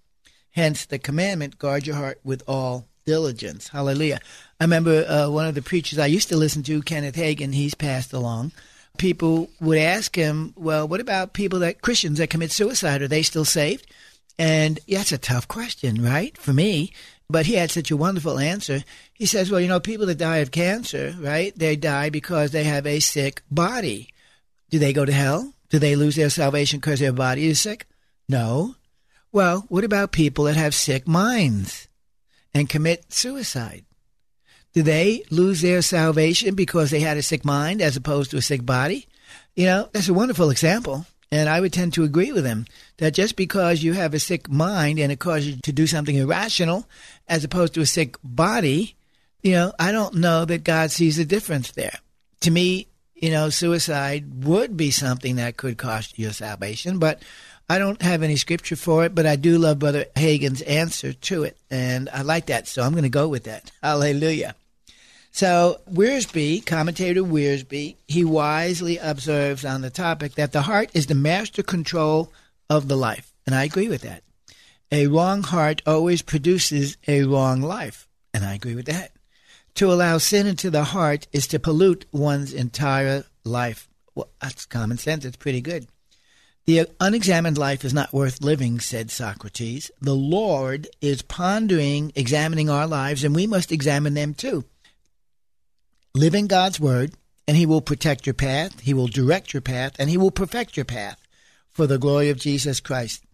Hence 0.52 0.84
the 0.84 0.98
commandment 0.98 1.58
guard 1.58 1.86
your 1.86 1.96
heart 1.96 2.20
with 2.22 2.42
all 2.46 2.86
diligence. 3.10 3.66
Hallelujah. 3.66 4.20
I 4.60 4.64
remember 4.64 5.04
uh, 5.04 5.28
one 5.28 5.48
of 5.48 5.56
the 5.56 5.62
preachers 5.62 5.98
I 5.98 6.06
used 6.06 6.28
to 6.28 6.36
listen 6.36 6.62
to, 6.62 6.80
Kenneth 6.80 7.16
Hagin, 7.16 7.52
he's 7.52 7.74
passed 7.74 8.12
along. 8.12 8.52
People 8.98 9.50
would 9.60 9.78
ask 9.78 10.14
him, 10.14 10.54
well, 10.56 10.86
what 10.86 11.00
about 11.00 11.32
people 11.32 11.58
that, 11.58 11.82
Christians 11.82 12.18
that 12.18 12.30
commit 12.30 12.52
suicide? 12.52 13.02
Are 13.02 13.08
they 13.08 13.24
still 13.24 13.44
saved? 13.44 13.92
And 14.38 14.78
yeah, 14.86 14.98
that's 14.98 15.10
a 15.10 15.18
tough 15.18 15.48
question, 15.48 16.00
right? 16.04 16.38
For 16.38 16.52
me. 16.52 16.92
But 17.28 17.46
he 17.46 17.54
had 17.54 17.72
such 17.72 17.90
a 17.90 17.96
wonderful 17.96 18.38
answer. 18.38 18.84
He 19.12 19.26
says, 19.26 19.50
well, 19.50 19.60
you 19.60 19.66
know, 19.66 19.80
people 19.80 20.06
that 20.06 20.18
die 20.18 20.38
of 20.38 20.52
cancer, 20.52 21.16
right? 21.18 21.52
They 21.56 21.74
die 21.74 22.10
because 22.10 22.52
they 22.52 22.62
have 22.62 22.86
a 22.86 23.00
sick 23.00 23.42
body. 23.50 24.10
Do 24.70 24.78
they 24.78 24.92
go 24.92 25.04
to 25.04 25.12
hell? 25.12 25.52
Do 25.68 25.80
they 25.80 25.96
lose 25.96 26.14
their 26.14 26.30
salvation 26.30 26.78
because 26.78 27.00
their 27.00 27.12
body 27.12 27.46
is 27.48 27.60
sick? 27.60 27.86
No. 28.28 28.76
Well, 29.32 29.64
what 29.68 29.82
about 29.82 30.12
people 30.12 30.44
that 30.44 30.56
have 30.56 30.74
sick 30.76 31.08
minds 31.08 31.88
and 32.54 32.68
commit 32.68 33.12
suicide? 33.12 33.84
Do 34.72 34.82
they 34.82 35.24
lose 35.30 35.62
their 35.62 35.82
salvation 35.82 36.54
because 36.54 36.90
they 36.90 37.00
had 37.00 37.16
a 37.16 37.22
sick 37.22 37.44
mind 37.44 37.82
as 37.82 37.96
opposed 37.96 38.30
to 38.30 38.36
a 38.36 38.42
sick 38.42 38.64
body? 38.64 39.06
You 39.56 39.66
know, 39.66 39.88
that's 39.92 40.08
a 40.08 40.14
wonderful 40.14 40.50
example. 40.50 41.06
And 41.32 41.48
I 41.48 41.60
would 41.60 41.72
tend 41.72 41.94
to 41.94 42.04
agree 42.04 42.32
with 42.32 42.44
him 42.44 42.66
that 42.98 43.14
just 43.14 43.36
because 43.36 43.82
you 43.82 43.92
have 43.92 44.14
a 44.14 44.18
sick 44.18 44.48
mind 44.48 44.98
and 44.98 45.12
it 45.12 45.20
causes 45.20 45.48
you 45.48 45.56
to 45.62 45.72
do 45.72 45.86
something 45.86 46.16
irrational 46.16 46.88
as 47.28 47.44
opposed 47.44 47.74
to 47.74 47.80
a 47.80 47.86
sick 47.86 48.16
body, 48.22 48.96
you 49.42 49.52
know, 49.52 49.72
I 49.78 49.92
don't 49.92 50.16
know 50.16 50.44
that 50.44 50.64
God 50.64 50.90
sees 50.90 51.18
a 51.18 51.24
difference 51.24 51.70
there. 51.72 51.98
To 52.40 52.50
me, 52.50 52.88
you 53.14 53.30
know, 53.30 53.48
suicide 53.50 54.44
would 54.44 54.76
be 54.76 54.90
something 54.90 55.36
that 55.36 55.56
could 55.56 55.78
cost 55.78 56.18
your 56.18 56.32
salvation, 56.32 56.98
but 56.98 57.22
I 57.70 57.78
don't 57.78 58.02
have 58.02 58.24
any 58.24 58.34
scripture 58.34 58.74
for 58.74 59.04
it, 59.04 59.14
but 59.14 59.26
I 59.26 59.36
do 59.36 59.56
love 59.56 59.78
Brother 59.78 60.06
Hagin's 60.16 60.60
answer 60.62 61.12
to 61.12 61.44
it, 61.44 61.56
and 61.70 62.08
I 62.08 62.22
like 62.22 62.46
that, 62.46 62.66
so 62.66 62.82
I'm 62.82 62.90
going 62.90 63.04
to 63.04 63.08
go 63.08 63.28
with 63.28 63.44
that. 63.44 63.70
Hallelujah. 63.82 64.56
So, 65.30 65.80
Wiersbe, 65.88 66.66
commentator 66.66 67.22
Wiersbe, 67.22 67.94
he 68.08 68.24
wisely 68.24 68.98
observes 68.98 69.64
on 69.64 69.82
the 69.82 69.88
topic 69.88 70.34
that 70.34 70.50
the 70.50 70.62
heart 70.62 70.90
is 70.94 71.06
the 71.06 71.14
master 71.14 71.62
control 71.62 72.32
of 72.68 72.88
the 72.88 72.96
life, 72.96 73.32
and 73.46 73.54
I 73.54 73.62
agree 73.62 73.86
with 73.86 74.02
that. 74.02 74.24
A 74.90 75.06
wrong 75.06 75.44
heart 75.44 75.80
always 75.86 76.22
produces 76.22 76.96
a 77.06 77.22
wrong 77.22 77.62
life, 77.62 78.08
and 78.34 78.44
I 78.44 78.54
agree 78.54 78.74
with 78.74 78.86
that. 78.86 79.12
To 79.76 79.92
allow 79.92 80.18
sin 80.18 80.48
into 80.48 80.70
the 80.70 80.82
heart 80.82 81.28
is 81.30 81.46
to 81.46 81.60
pollute 81.60 82.04
one's 82.10 82.52
entire 82.52 83.26
life. 83.44 83.88
Well, 84.16 84.28
that's 84.42 84.66
common 84.66 84.98
sense. 84.98 85.24
It's 85.24 85.36
pretty 85.36 85.60
good. 85.60 85.86
The 86.66 86.88
unexamined 87.00 87.58
life 87.58 87.84
is 87.84 87.94
not 87.94 88.12
worth 88.12 88.42
living, 88.42 88.80
said 88.80 89.10
Socrates. 89.10 89.90
The 90.00 90.14
Lord 90.14 90.88
is 91.00 91.22
pondering, 91.22 92.12
examining 92.14 92.70
our 92.70 92.86
lives, 92.86 93.24
and 93.24 93.34
we 93.34 93.46
must 93.46 93.72
examine 93.72 94.14
them 94.14 94.34
too. 94.34 94.64
Live 96.14 96.34
in 96.34 96.46
God's 96.46 96.78
Word, 96.78 97.14
and 97.48 97.56
He 97.56 97.66
will 97.66 97.80
protect 97.80 98.26
your 98.26 98.34
path, 98.34 98.80
He 98.80 98.94
will 98.94 99.08
direct 99.08 99.52
your 99.52 99.62
path, 99.62 99.96
and 99.98 100.10
He 100.10 100.16
will 100.16 100.30
perfect 100.30 100.76
your 100.76 100.84
path 100.84 101.18
for 101.70 101.86
the 101.86 101.98
glory 101.98 102.30
of 102.30 102.38
Jesus 102.38 102.78
Christ. 102.78 103.24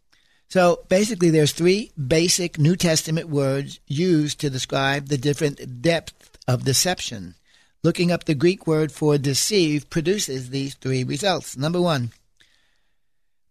So 0.48 0.84
basically, 0.88 1.30
there's 1.30 1.52
three 1.52 1.90
basic 1.98 2.58
New 2.58 2.76
Testament 2.76 3.28
words 3.28 3.80
used 3.86 4.40
to 4.40 4.50
describe 4.50 5.08
the 5.08 5.18
different 5.18 5.82
depth 5.82 6.38
of 6.46 6.64
deception. 6.64 7.34
Looking 7.82 8.12
up 8.12 8.24
the 8.24 8.34
Greek 8.34 8.66
word 8.66 8.92
for 8.92 9.18
deceive 9.18 9.90
produces 9.90 10.50
these 10.50 10.74
three 10.74 11.02
results. 11.02 11.56
Number 11.56 11.80
one, 11.80 12.12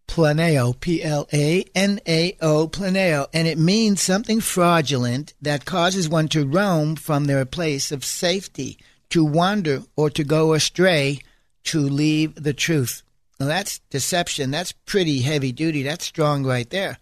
planeo, 0.07 0.79
P 0.79 1.03
L 1.03 1.27
A 1.33 1.65
N 1.75 1.99
A 2.07 2.37
O, 2.41 2.67
planeo, 2.67 3.27
and 3.33 3.47
it 3.47 3.57
means 3.57 4.01
something 4.01 4.41
fraudulent 4.41 5.33
that 5.41 5.65
causes 5.65 6.07
one 6.07 6.27
to 6.29 6.45
roam 6.45 6.95
from 6.95 7.25
their 7.25 7.45
place 7.45 7.91
of 7.91 8.05
safety, 8.05 8.77
to 9.09 9.23
wander 9.23 9.83
or 9.95 10.09
to 10.09 10.23
go 10.23 10.53
astray, 10.53 11.19
to 11.65 11.79
leave 11.79 12.35
the 12.35 12.53
truth. 12.53 13.03
Now 13.39 13.47
that's 13.47 13.79
deception. 13.89 14.51
That's 14.51 14.71
pretty 14.71 15.21
heavy 15.21 15.51
duty. 15.51 15.83
That's 15.83 16.05
strong 16.05 16.45
right 16.45 16.69
there. 16.69 16.97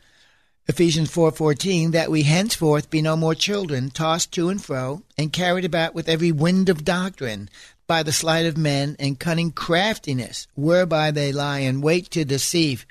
Ephesians 0.65 1.10
4:14 1.12 1.91
that 1.91 2.10
we 2.10 2.24
henceforth 2.24 2.89
be 2.89 3.01
no 3.01 3.17
more 3.17 3.36
children 3.36 3.89
tossed 3.89 4.31
to 4.31 4.48
and 4.48 4.63
fro 4.63 5.03
and 5.17 5.33
carried 5.33 5.65
about 5.65 5.93
with 5.93 6.07
every 6.07 6.31
wind 6.31 6.69
of 6.69 6.86
doctrine 6.86 7.50
by 7.88 8.04
the 8.04 8.12
sleight 8.12 8.46
of 8.46 8.58
men 8.58 8.96
and 9.00 9.20
cunning 9.20 9.52
craftiness 9.52 10.48
whereby 10.56 11.12
they 11.12 11.32
lie 11.32 11.60
in 11.60 11.82
wait 11.82 12.10
to 12.12 12.25
deceive. 12.25 12.86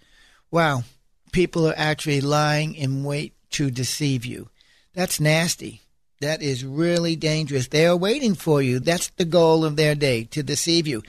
Wow, 0.51 0.85
people 1.33 1.67
are 1.67 1.75
actually 1.77 2.21
lying 2.21 2.75
in 2.75 3.05
wait 3.05 3.35
to 3.51 3.71
deceive 3.71 4.25
you. 4.25 4.49
That's 4.95 5.21
nasty. 5.21 5.81
That 6.21 6.43
is 6.43 6.65
really 6.65 7.17
dangerous. 7.17 7.69
They 7.69 7.87
are 7.87 7.97
waiting 7.97 8.35
for 8.35 8.63
you. 8.63 8.79
That's 8.79 9.09
the 9.09 9.25
goal 9.25 9.65
of 9.65 9.77
their 9.77 9.95
day 9.95 10.25
to 10.25 10.43
deceive 10.43 10.87
you. 10.87 11.03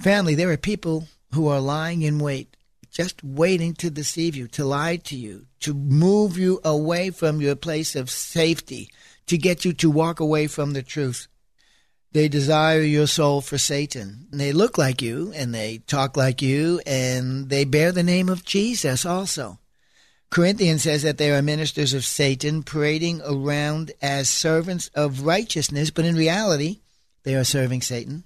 Family, 0.00 0.34
there 0.34 0.50
are 0.50 0.56
people 0.56 1.06
who 1.32 1.48
are 1.48 1.60
lying 1.60 2.02
in 2.02 2.18
wait, 2.18 2.56
just 2.90 3.24
waiting 3.24 3.74
to 3.74 3.90
deceive 3.90 4.36
you, 4.36 4.46
to 4.48 4.64
lie 4.64 4.96
to 4.96 5.16
you, 5.16 5.46
to 5.60 5.72
move 5.72 6.36
you 6.36 6.60
away 6.64 7.10
from 7.10 7.40
your 7.40 7.56
place 7.56 7.96
of 7.96 8.10
safety, 8.10 8.90
to 9.26 9.38
get 9.38 9.64
you 9.64 9.72
to 9.72 9.90
walk 9.90 10.20
away 10.20 10.46
from 10.46 10.72
the 10.72 10.82
truth. 10.82 11.26
They 12.14 12.28
desire 12.28 12.80
your 12.80 13.08
soul 13.08 13.40
for 13.40 13.58
Satan. 13.58 14.28
They 14.30 14.52
look 14.52 14.78
like 14.78 15.02
you 15.02 15.32
and 15.34 15.52
they 15.52 15.78
talk 15.78 16.16
like 16.16 16.40
you 16.40 16.80
and 16.86 17.48
they 17.50 17.64
bear 17.64 17.90
the 17.90 18.04
name 18.04 18.28
of 18.28 18.44
Jesus 18.44 19.04
also. 19.04 19.58
Corinthians 20.30 20.84
says 20.84 21.02
that 21.02 21.18
they 21.18 21.32
are 21.32 21.42
ministers 21.42 21.92
of 21.92 22.04
Satan, 22.04 22.62
parading 22.62 23.20
around 23.26 23.90
as 24.00 24.28
servants 24.28 24.90
of 24.94 25.26
righteousness, 25.26 25.90
but 25.90 26.04
in 26.04 26.14
reality, 26.14 26.78
they 27.24 27.34
are 27.34 27.42
serving 27.42 27.82
Satan. 27.82 28.22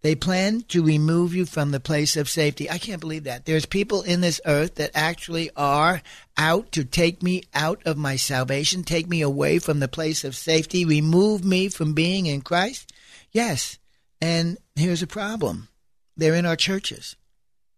They 0.00 0.14
plan 0.14 0.62
to 0.68 0.82
remove 0.82 1.34
you 1.34 1.44
from 1.44 1.72
the 1.72 1.80
place 1.80 2.16
of 2.16 2.30
safety. 2.30 2.70
I 2.70 2.78
can't 2.78 3.02
believe 3.02 3.24
that. 3.24 3.44
There's 3.44 3.66
people 3.66 4.00
in 4.00 4.22
this 4.22 4.40
earth 4.46 4.76
that 4.76 4.92
actually 4.94 5.50
are 5.58 6.00
out 6.38 6.72
to 6.72 6.84
take 6.84 7.22
me 7.22 7.42
out 7.54 7.82
of 7.84 7.98
my 7.98 8.16
salvation, 8.16 8.82
take 8.82 9.08
me 9.08 9.20
away 9.20 9.58
from 9.58 9.80
the 9.80 9.88
place 9.88 10.24
of 10.24 10.34
safety, 10.34 10.86
remove 10.86 11.44
me 11.44 11.68
from 11.68 11.92
being 11.92 12.24
in 12.24 12.40
Christ. 12.40 12.94
Yes. 13.36 13.78
And 14.18 14.56
here's 14.76 15.02
a 15.02 15.06
problem. 15.06 15.68
They're 16.16 16.34
in 16.34 16.46
our 16.46 16.56
churches. 16.56 17.16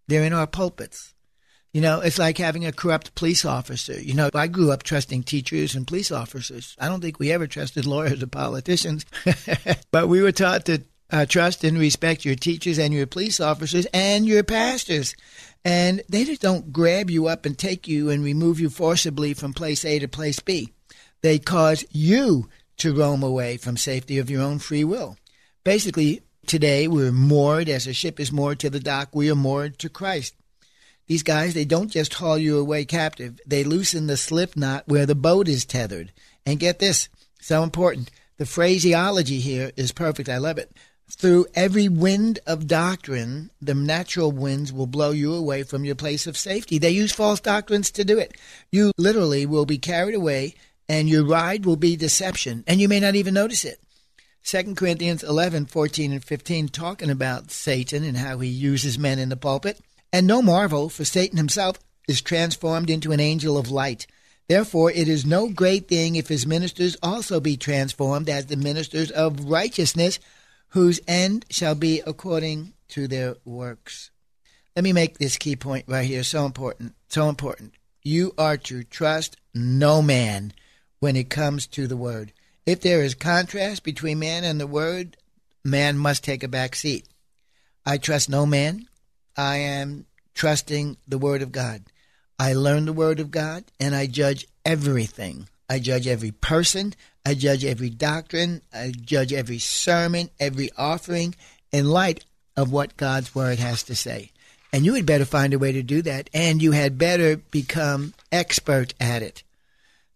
They're 0.06 0.22
in 0.22 0.32
our 0.32 0.46
pulpits. 0.46 1.14
You 1.72 1.80
know, 1.80 1.98
it's 2.00 2.16
like 2.16 2.38
having 2.38 2.64
a 2.64 2.70
corrupt 2.70 3.16
police 3.16 3.44
officer. 3.44 4.00
You 4.00 4.14
know, 4.14 4.30
I 4.34 4.46
grew 4.46 4.70
up 4.70 4.84
trusting 4.84 5.24
teachers 5.24 5.74
and 5.74 5.84
police 5.84 6.12
officers. 6.12 6.76
I 6.78 6.86
don't 6.86 7.00
think 7.00 7.18
we 7.18 7.32
ever 7.32 7.48
trusted 7.48 7.86
lawyers 7.86 8.22
or 8.22 8.28
politicians, 8.28 9.04
but 9.90 10.06
we 10.06 10.22
were 10.22 10.30
taught 10.30 10.64
to 10.66 10.84
uh, 11.10 11.26
trust 11.26 11.64
and 11.64 11.76
respect 11.76 12.24
your 12.24 12.36
teachers 12.36 12.78
and 12.78 12.94
your 12.94 13.08
police 13.08 13.40
officers 13.40 13.84
and 13.92 14.26
your 14.26 14.44
pastors. 14.44 15.16
And 15.64 16.02
they 16.08 16.24
just 16.24 16.40
don't 16.40 16.72
grab 16.72 17.10
you 17.10 17.26
up 17.26 17.44
and 17.44 17.58
take 17.58 17.88
you 17.88 18.10
and 18.10 18.22
remove 18.22 18.60
you 18.60 18.70
forcibly 18.70 19.34
from 19.34 19.54
place 19.54 19.84
A 19.84 19.98
to 19.98 20.06
place 20.06 20.38
B. 20.38 20.72
They 21.22 21.40
cause 21.40 21.84
you 21.90 22.48
to 22.76 22.94
roam 22.94 23.24
away 23.24 23.56
from 23.56 23.76
safety 23.76 24.18
of 24.18 24.30
your 24.30 24.40
own 24.40 24.60
free 24.60 24.84
will. 24.84 25.16
Basically, 25.68 26.22
today 26.46 26.88
we're 26.88 27.12
moored 27.12 27.68
as 27.68 27.86
a 27.86 27.92
ship 27.92 28.18
is 28.18 28.32
moored 28.32 28.58
to 28.60 28.70
the 28.70 28.80
dock, 28.80 29.10
we 29.12 29.30
are 29.30 29.34
moored 29.34 29.78
to 29.80 29.90
Christ. 29.90 30.34
These 31.08 31.22
guys, 31.22 31.52
they 31.52 31.66
don't 31.66 31.90
just 31.90 32.14
haul 32.14 32.38
you 32.38 32.58
away 32.58 32.86
captive, 32.86 33.38
they 33.46 33.64
loosen 33.64 34.06
the 34.06 34.16
slip 34.16 34.56
knot 34.56 34.84
where 34.86 35.04
the 35.04 35.14
boat 35.14 35.46
is 35.46 35.66
tethered. 35.66 36.10
And 36.46 36.58
get 36.58 36.78
this, 36.78 37.10
so 37.38 37.62
important. 37.62 38.10
The 38.38 38.46
phraseology 38.46 39.40
here 39.40 39.70
is 39.76 39.92
perfect. 39.92 40.30
I 40.30 40.38
love 40.38 40.56
it. 40.56 40.74
Through 41.10 41.48
every 41.54 41.86
wind 41.90 42.38
of 42.46 42.66
doctrine, 42.66 43.50
the 43.60 43.74
natural 43.74 44.32
winds 44.32 44.72
will 44.72 44.86
blow 44.86 45.10
you 45.10 45.34
away 45.34 45.64
from 45.64 45.84
your 45.84 45.96
place 45.96 46.26
of 46.26 46.38
safety. 46.38 46.78
They 46.78 46.92
use 46.92 47.12
false 47.12 47.40
doctrines 47.40 47.90
to 47.90 48.04
do 48.04 48.18
it. 48.18 48.32
You 48.72 48.92
literally 48.96 49.44
will 49.44 49.66
be 49.66 49.76
carried 49.76 50.14
away, 50.14 50.54
and 50.88 51.10
your 51.10 51.26
ride 51.26 51.66
will 51.66 51.76
be 51.76 51.94
deception, 51.94 52.64
and 52.66 52.80
you 52.80 52.88
may 52.88 53.00
not 53.00 53.16
even 53.16 53.34
notice 53.34 53.66
it. 53.66 53.82
2 54.48 54.76
Corinthians 54.76 55.22
11, 55.22 55.66
14, 55.66 56.10
and 56.10 56.24
15, 56.24 56.68
talking 56.68 57.10
about 57.10 57.50
Satan 57.50 58.02
and 58.02 58.16
how 58.16 58.38
he 58.38 58.48
uses 58.48 58.98
men 58.98 59.18
in 59.18 59.28
the 59.28 59.36
pulpit. 59.36 59.78
And 60.10 60.26
no 60.26 60.40
marvel, 60.40 60.88
for 60.88 61.04
Satan 61.04 61.36
himself 61.36 61.78
is 62.08 62.22
transformed 62.22 62.88
into 62.88 63.12
an 63.12 63.20
angel 63.20 63.58
of 63.58 63.70
light. 63.70 64.06
Therefore, 64.48 64.90
it 64.90 65.06
is 65.06 65.26
no 65.26 65.50
great 65.50 65.86
thing 65.86 66.16
if 66.16 66.28
his 66.28 66.46
ministers 66.46 66.96
also 67.02 67.40
be 67.40 67.58
transformed 67.58 68.30
as 68.30 68.46
the 68.46 68.56
ministers 68.56 69.10
of 69.10 69.50
righteousness 69.50 70.18
whose 70.70 70.98
end 71.06 71.44
shall 71.50 71.74
be 71.74 72.00
according 72.06 72.72
to 72.88 73.06
their 73.06 73.36
works. 73.44 74.10
Let 74.74 74.82
me 74.82 74.94
make 74.94 75.18
this 75.18 75.36
key 75.36 75.56
point 75.56 75.84
right 75.86 76.06
here. 76.06 76.22
So 76.22 76.46
important. 76.46 76.94
So 77.10 77.28
important. 77.28 77.74
You 78.02 78.32
are 78.38 78.56
to 78.56 78.82
trust 78.82 79.36
no 79.52 80.00
man 80.00 80.54
when 81.00 81.16
it 81.16 81.28
comes 81.28 81.66
to 81.66 81.86
the 81.86 81.98
word. 81.98 82.32
If 82.68 82.82
there 82.82 83.02
is 83.02 83.14
contrast 83.14 83.82
between 83.82 84.18
man 84.18 84.44
and 84.44 84.60
the 84.60 84.66
word, 84.66 85.16
man 85.64 85.96
must 85.96 86.22
take 86.22 86.42
a 86.42 86.48
back 86.48 86.76
seat. 86.76 87.06
I 87.86 87.96
trust 87.96 88.28
no 88.28 88.44
man. 88.44 88.86
I 89.38 89.56
am 89.56 90.04
trusting 90.34 90.98
the 91.08 91.16
word 91.16 91.40
of 91.40 91.50
God. 91.50 91.84
I 92.38 92.52
learn 92.52 92.84
the 92.84 92.92
word 92.92 93.20
of 93.20 93.30
God 93.30 93.64
and 93.80 93.94
I 93.94 94.06
judge 94.06 94.46
everything. 94.66 95.48
I 95.70 95.78
judge 95.78 96.06
every 96.06 96.30
person. 96.30 96.92
I 97.24 97.32
judge 97.32 97.64
every 97.64 97.88
doctrine, 97.88 98.60
I 98.70 98.92
judge 98.94 99.32
every 99.32 99.58
sermon, 99.58 100.28
every 100.38 100.68
offering 100.76 101.36
in 101.72 101.88
light 101.88 102.26
of 102.54 102.70
what 102.70 102.98
God's 102.98 103.34
word 103.34 103.58
has 103.58 103.82
to 103.84 103.94
say. 103.94 104.30
And 104.74 104.84
you 104.84 104.92
had 104.92 105.06
better 105.06 105.24
find 105.24 105.54
a 105.54 105.58
way 105.58 105.72
to 105.72 105.82
do 105.82 106.02
that, 106.02 106.28
and 106.34 106.62
you 106.62 106.72
had 106.72 106.98
better 106.98 107.38
become 107.38 108.12
expert 108.30 108.92
at 109.00 109.22
it. 109.22 109.42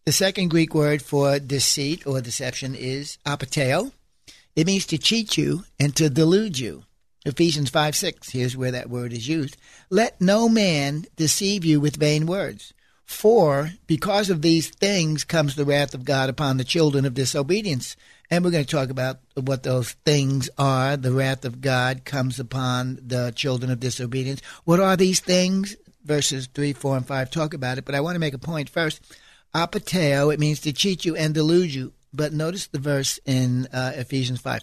The 0.05 0.11
second 0.11 0.49
Greek 0.49 0.75
word 0.75 1.01
for 1.01 1.39
deceit 1.39 2.09
or 2.09 2.21
deception 2.21 2.75
is 2.75 3.19
apateo. 3.25 3.93
It 4.57 4.67
means 4.67 4.85
to 4.87 4.99
cheat 4.99 5.39
you 5.39 5.63
and 5.79 5.95
to 5.95 6.11
delude 6.11 6.59
you. 6.59 6.83
Ephesians 7.25 7.71
5 7.71 7.95
6, 7.95 8.31
here's 8.31 8.57
where 8.57 8.73
that 8.73 8.91
word 8.91 9.13
is 9.13 9.29
used. 9.29 9.57
Let 9.91 10.21
no 10.21 10.49
man 10.49 11.05
deceive 11.15 11.65
you 11.65 11.81
with 11.81 11.95
vain 11.95 12.27
words. 12.27 12.75
For 13.05 13.71
because 13.87 14.29
of 14.29 14.43
these 14.43 14.71
things 14.71 15.23
comes 15.23 15.55
the 15.55 15.65
wrath 15.65 15.95
of 15.95 16.05
God 16.05 16.29
upon 16.29 16.57
the 16.57 16.65
children 16.65 17.05
of 17.05 17.15
disobedience. 17.15 17.95
And 18.29 18.45
we're 18.45 18.51
going 18.51 18.65
to 18.65 18.71
talk 18.71 18.91
about 18.91 19.21
what 19.41 19.63
those 19.63 19.93
things 20.05 20.51
are. 20.59 20.97
The 20.97 21.13
wrath 21.13 21.45
of 21.45 21.61
God 21.61 22.05
comes 22.05 22.41
upon 22.41 22.99
the 23.07 23.33
children 23.37 23.71
of 23.71 23.79
disobedience. 23.79 24.43
What 24.65 24.81
are 24.81 24.97
these 24.97 25.21
things? 25.21 25.77
Verses 26.05 26.49
3, 26.53 26.73
4, 26.73 26.97
and 26.97 27.07
5 27.07 27.31
talk 27.31 27.55
about 27.55 27.79
it. 27.79 27.85
But 27.85 27.95
I 27.95 28.01
want 28.01 28.17
to 28.17 28.21
make 28.21 28.35
a 28.35 28.39
point 28.39 28.69
first. 28.69 29.01
Apateo, 29.55 30.33
it 30.33 30.41
means 30.41 30.61
to 30.61 30.73
cheat 30.73 31.05
you 31.05 31.15
and 31.17 31.35
delude 31.35 31.73
you. 31.73 31.93
But 32.13 32.33
notice 32.33 32.67
the 32.67 32.79
verse 32.79 33.19
in 33.25 33.67
uh, 33.73 33.93
Ephesians 33.95 34.41
5. 34.41 34.63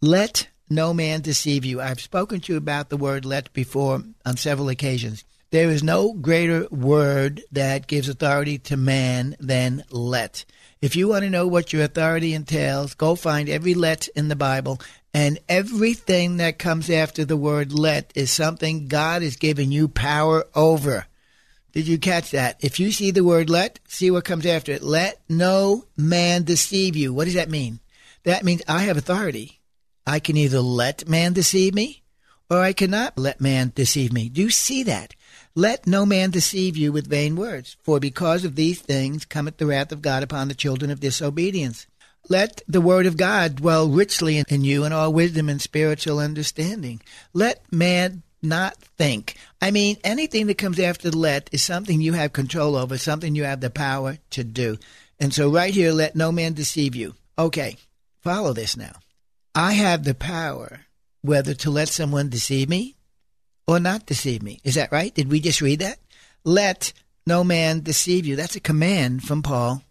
Let 0.00 0.48
no 0.68 0.94
man 0.94 1.20
deceive 1.20 1.64
you. 1.64 1.80
I've 1.80 2.00
spoken 2.00 2.40
to 2.40 2.52
you 2.52 2.56
about 2.58 2.88
the 2.88 2.96
word 2.96 3.24
let 3.24 3.52
before 3.52 4.02
on 4.24 4.36
several 4.36 4.68
occasions. 4.68 5.24
There 5.50 5.68
is 5.68 5.82
no 5.82 6.12
greater 6.12 6.68
word 6.70 7.42
that 7.50 7.88
gives 7.88 8.08
authority 8.08 8.58
to 8.58 8.76
man 8.76 9.34
than 9.40 9.82
let. 9.90 10.44
If 10.80 10.94
you 10.94 11.08
want 11.08 11.24
to 11.24 11.30
know 11.30 11.48
what 11.48 11.72
your 11.72 11.82
authority 11.82 12.34
entails, 12.34 12.94
go 12.94 13.16
find 13.16 13.48
every 13.48 13.74
let 13.74 14.06
in 14.08 14.28
the 14.28 14.36
Bible, 14.36 14.80
and 15.12 15.40
everything 15.48 16.36
that 16.36 16.60
comes 16.60 16.88
after 16.88 17.24
the 17.24 17.36
word 17.36 17.72
let 17.72 18.12
is 18.14 18.30
something 18.30 18.86
God 18.86 19.22
has 19.22 19.36
given 19.36 19.72
you 19.72 19.88
power 19.88 20.44
over. 20.54 21.06
Did 21.72 21.86
you 21.86 21.98
catch 21.98 22.32
that? 22.32 22.56
If 22.60 22.80
you 22.80 22.92
see 22.92 23.10
the 23.10 23.24
word 23.24 23.48
let, 23.48 23.78
see 23.86 24.10
what 24.10 24.24
comes 24.24 24.46
after 24.46 24.72
it. 24.72 24.82
Let 24.82 25.20
no 25.28 25.84
man 25.96 26.44
deceive 26.44 26.96
you. 26.96 27.12
What 27.12 27.26
does 27.26 27.34
that 27.34 27.50
mean? 27.50 27.80
That 28.24 28.44
means 28.44 28.62
I 28.68 28.80
have 28.82 28.96
authority. 28.96 29.60
I 30.06 30.18
can 30.18 30.36
either 30.36 30.60
let 30.60 31.08
man 31.08 31.32
deceive 31.32 31.74
me 31.74 32.02
or 32.50 32.58
I 32.58 32.72
cannot 32.72 33.16
let 33.16 33.40
man 33.40 33.72
deceive 33.74 34.12
me. 34.12 34.28
Do 34.28 34.42
you 34.42 34.50
see 34.50 34.82
that? 34.82 35.14
Let 35.54 35.86
no 35.86 36.04
man 36.04 36.30
deceive 36.30 36.76
you 36.76 36.92
with 36.92 37.08
vain 37.08 37.36
words, 37.36 37.76
for 37.82 38.00
because 38.00 38.44
of 38.44 38.56
these 38.56 38.80
things 38.80 39.24
cometh 39.24 39.58
the 39.58 39.66
wrath 39.66 39.92
of 39.92 40.02
God 40.02 40.22
upon 40.22 40.48
the 40.48 40.54
children 40.54 40.90
of 40.90 41.00
disobedience. 41.00 41.86
Let 42.28 42.62
the 42.68 42.80
word 42.80 43.06
of 43.06 43.16
God 43.16 43.56
dwell 43.56 43.88
richly 43.88 44.42
in 44.48 44.64
you 44.64 44.84
in 44.84 44.92
all 44.92 45.12
wisdom 45.12 45.48
and 45.48 45.60
spiritual 45.60 46.18
understanding. 46.18 47.00
Let 47.32 47.62
man 47.72 48.22
not 48.42 48.76
think. 48.76 49.36
I 49.60 49.70
mean, 49.70 49.96
anything 50.04 50.46
that 50.46 50.58
comes 50.58 50.78
after 50.78 51.10
let 51.10 51.50
is 51.52 51.62
something 51.62 52.00
you 52.00 52.14
have 52.14 52.32
control 52.32 52.76
over, 52.76 52.98
something 52.98 53.34
you 53.34 53.44
have 53.44 53.60
the 53.60 53.70
power 53.70 54.18
to 54.30 54.44
do. 54.44 54.78
And 55.18 55.34
so, 55.34 55.50
right 55.50 55.72
here, 55.72 55.92
let 55.92 56.16
no 56.16 56.32
man 56.32 56.54
deceive 56.54 56.94
you. 56.94 57.14
Okay, 57.38 57.76
follow 58.20 58.52
this 58.52 58.76
now. 58.76 58.92
I 59.54 59.72
have 59.72 60.04
the 60.04 60.14
power 60.14 60.80
whether 61.22 61.54
to 61.54 61.70
let 61.70 61.88
someone 61.88 62.28
deceive 62.28 62.68
me 62.68 62.96
or 63.66 63.78
not 63.78 64.06
deceive 64.06 64.42
me. 64.42 64.60
Is 64.64 64.74
that 64.76 64.92
right? 64.92 65.14
Did 65.14 65.30
we 65.30 65.40
just 65.40 65.60
read 65.60 65.80
that? 65.80 65.98
Let 66.44 66.92
no 67.26 67.44
man 67.44 67.80
deceive 67.80 68.26
you. 68.26 68.36
That's 68.36 68.56
a 68.56 68.60
command 68.60 69.24
from 69.24 69.42
Paul 69.42 69.82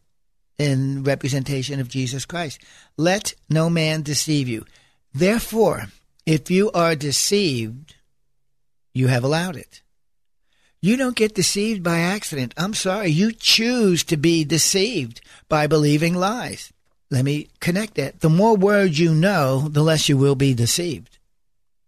in 0.58 1.04
representation 1.04 1.80
of 1.80 1.88
Jesus 1.88 2.26
Christ. 2.26 2.60
Let 2.98 3.34
no 3.50 3.70
man 3.70 4.02
deceive 4.02 4.48
you. 4.48 4.66
Therefore, 5.14 5.86
if 6.26 6.52
you 6.52 6.72
are 6.72 6.96
deceived, 6.96 7.96
you 8.94 9.08
have 9.08 9.24
allowed 9.24 9.56
it. 9.56 9.82
You 10.82 10.96
don't 10.96 11.16
get 11.16 11.36
deceived 11.36 11.84
by 11.84 12.00
accident. 12.00 12.54
I'm 12.56 12.74
sorry. 12.74 13.10
You 13.10 13.34
choose 13.34 14.04
to 14.06 14.18
be 14.18 14.46
deceived 14.46 15.20
by 15.50 15.68
believing 15.68 16.16
lies. 16.16 16.72
Let 17.12 17.26
me 17.26 17.50
connect 17.60 17.96
that. 17.96 18.22
The 18.22 18.30
more 18.30 18.56
words 18.56 19.00
you 19.00 19.14
know, 19.14 19.68
the 19.68 19.84
less 19.84 20.08
you 20.08 20.18
will 20.18 20.36
be 20.36 20.54
deceived. 20.54 21.18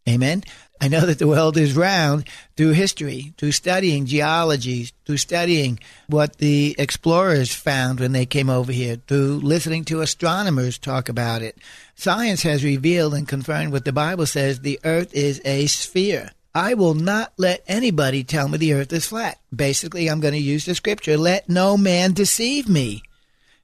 Amen. 0.10 0.43
I 0.81 0.88
know 0.88 1.01
that 1.01 1.20
the 1.20 1.27
world 1.27 1.58
is 1.58 1.75
round 1.75 2.27
through 2.58 2.72
history, 2.72 3.34
through 3.38 3.51
studying 3.51 4.08
geology, 4.08 4.89
through 5.05 5.17
studying 5.17 5.79
what 6.08 6.38
the 6.38 6.75
explorers 6.79 7.53
found 7.53 8.00
when 8.00 8.13
they 8.13 8.25
came 8.25 8.50
over 8.50 8.72
here, 8.72 8.96
through 8.96 9.41
listening 9.43 9.86
to 9.86 10.01
astronomers 10.01 10.79
talk 10.79 11.08
about 11.08 11.43
it. 11.43 11.55
Science 11.93 12.41
has 12.41 12.63
revealed 12.63 13.13
and 13.13 13.27
confirmed 13.27 13.72
what 13.72 13.86
the 13.86 13.93
Bible 13.93 14.25
says 14.25 14.60
the 14.60 14.79
earth 14.84 15.13
is 15.13 15.39
a 15.46 15.67
sphere. 15.67 16.31
I 16.53 16.74
will 16.74 16.93
not 16.93 17.31
let 17.38 17.63
anybody 17.65 18.24
tell 18.24 18.50
me 18.50 18.58
the 18.58 18.74
earth 18.74 18.91
is 18.91 19.08
flat. 19.08 19.39
Basically, 19.55 20.10
I'm 20.10 20.20
going 20.20 20.34
to 20.34 20.39
use 20.39 20.65
the 20.65 20.75
scripture 20.75 21.17
let 21.17 21.48
no 21.48 21.77
man 21.77 22.13
deceive 22.13 22.67
me. 22.67 23.03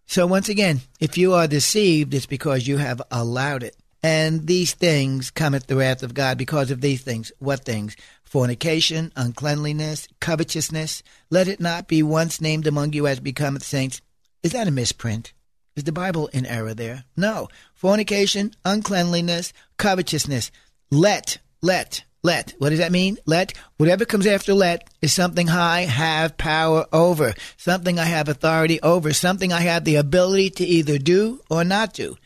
So, 0.06 0.26
once 0.26 0.48
again, 0.48 0.80
if 1.02 1.18
you 1.18 1.34
are 1.34 1.48
deceived, 1.48 2.14
it's 2.14 2.26
because 2.26 2.66
you 2.66 2.78
have 2.78 3.02
allowed 3.12 3.64
it. 3.64 3.76
And 4.02 4.48
these 4.48 4.74
things 4.74 5.32
cometh 5.32 5.68
the 5.68 5.76
wrath 5.76 6.02
of 6.02 6.14
God 6.14 6.38
because 6.38 6.72
of 6.72 6.80
these 6.80 7.02
things. 7.02 7.32
What 7.40 7.66
things? 7.66 7.98
Fornication, 8.24 9.12
uncleanliness, 9.18 10.08
covetousness. 10.22 11.04
Let 11.30 11.50
it 11.50 11.60
not 11.60 11.90
be 11.90 12.04
once 12.04 12.40
named 12.40 12.68
among 12.68 12.94
you 12.94 13.06
as 13.06 13.20
becometh 13.20 13.64
saints. 13.64 14.02
Is 14.44 14.54
that 14.54 14.68
a 14.68 14.72
misprint? 14.72 15.34
Is 15.76 15.84
the 15.84 15.92
Bible 15.92 16.28
in 16.28 16.46
error 16.46 16.74
there? 16.74 17.04
No. 17.18 17.50
Fornication, 17.74 18.54
uncleanliness, 18.64 19.52
covetousness. 19.78 20.52
Let, 20.90 21.40
let, 21.62 22.04
let. 22.24 22.54
What 22.58 22.70
does 22.70 22.80
that 22.80 22.92
mean? 22.92 23.18
Let. 23.26 23.54
Whatever 23.78 24.06
comes 24.06 24.28
after 24.28 24.54
let 24.54 24.90
is 25.02 25.14
something 25.14 25.50
I 25.50 25.82
have 25.82 26.38
power 26.38 26.86
over, 26.92 27.34
something 27.58 28.00
I 28.00 28.06
have 28.06 28.28
authority 28.28 28.82
over, 28.82 29.14
something 29.14 29.54
I 29.54 29.62
have 29.62 29.84
the 29.84 29.96
ability 29.96 30.50
to 30.52 30.66
either 30.66 30.98
do 30.98 31.42
or 31.50 31.64
not 31.64 31.94
do 31.94 32.18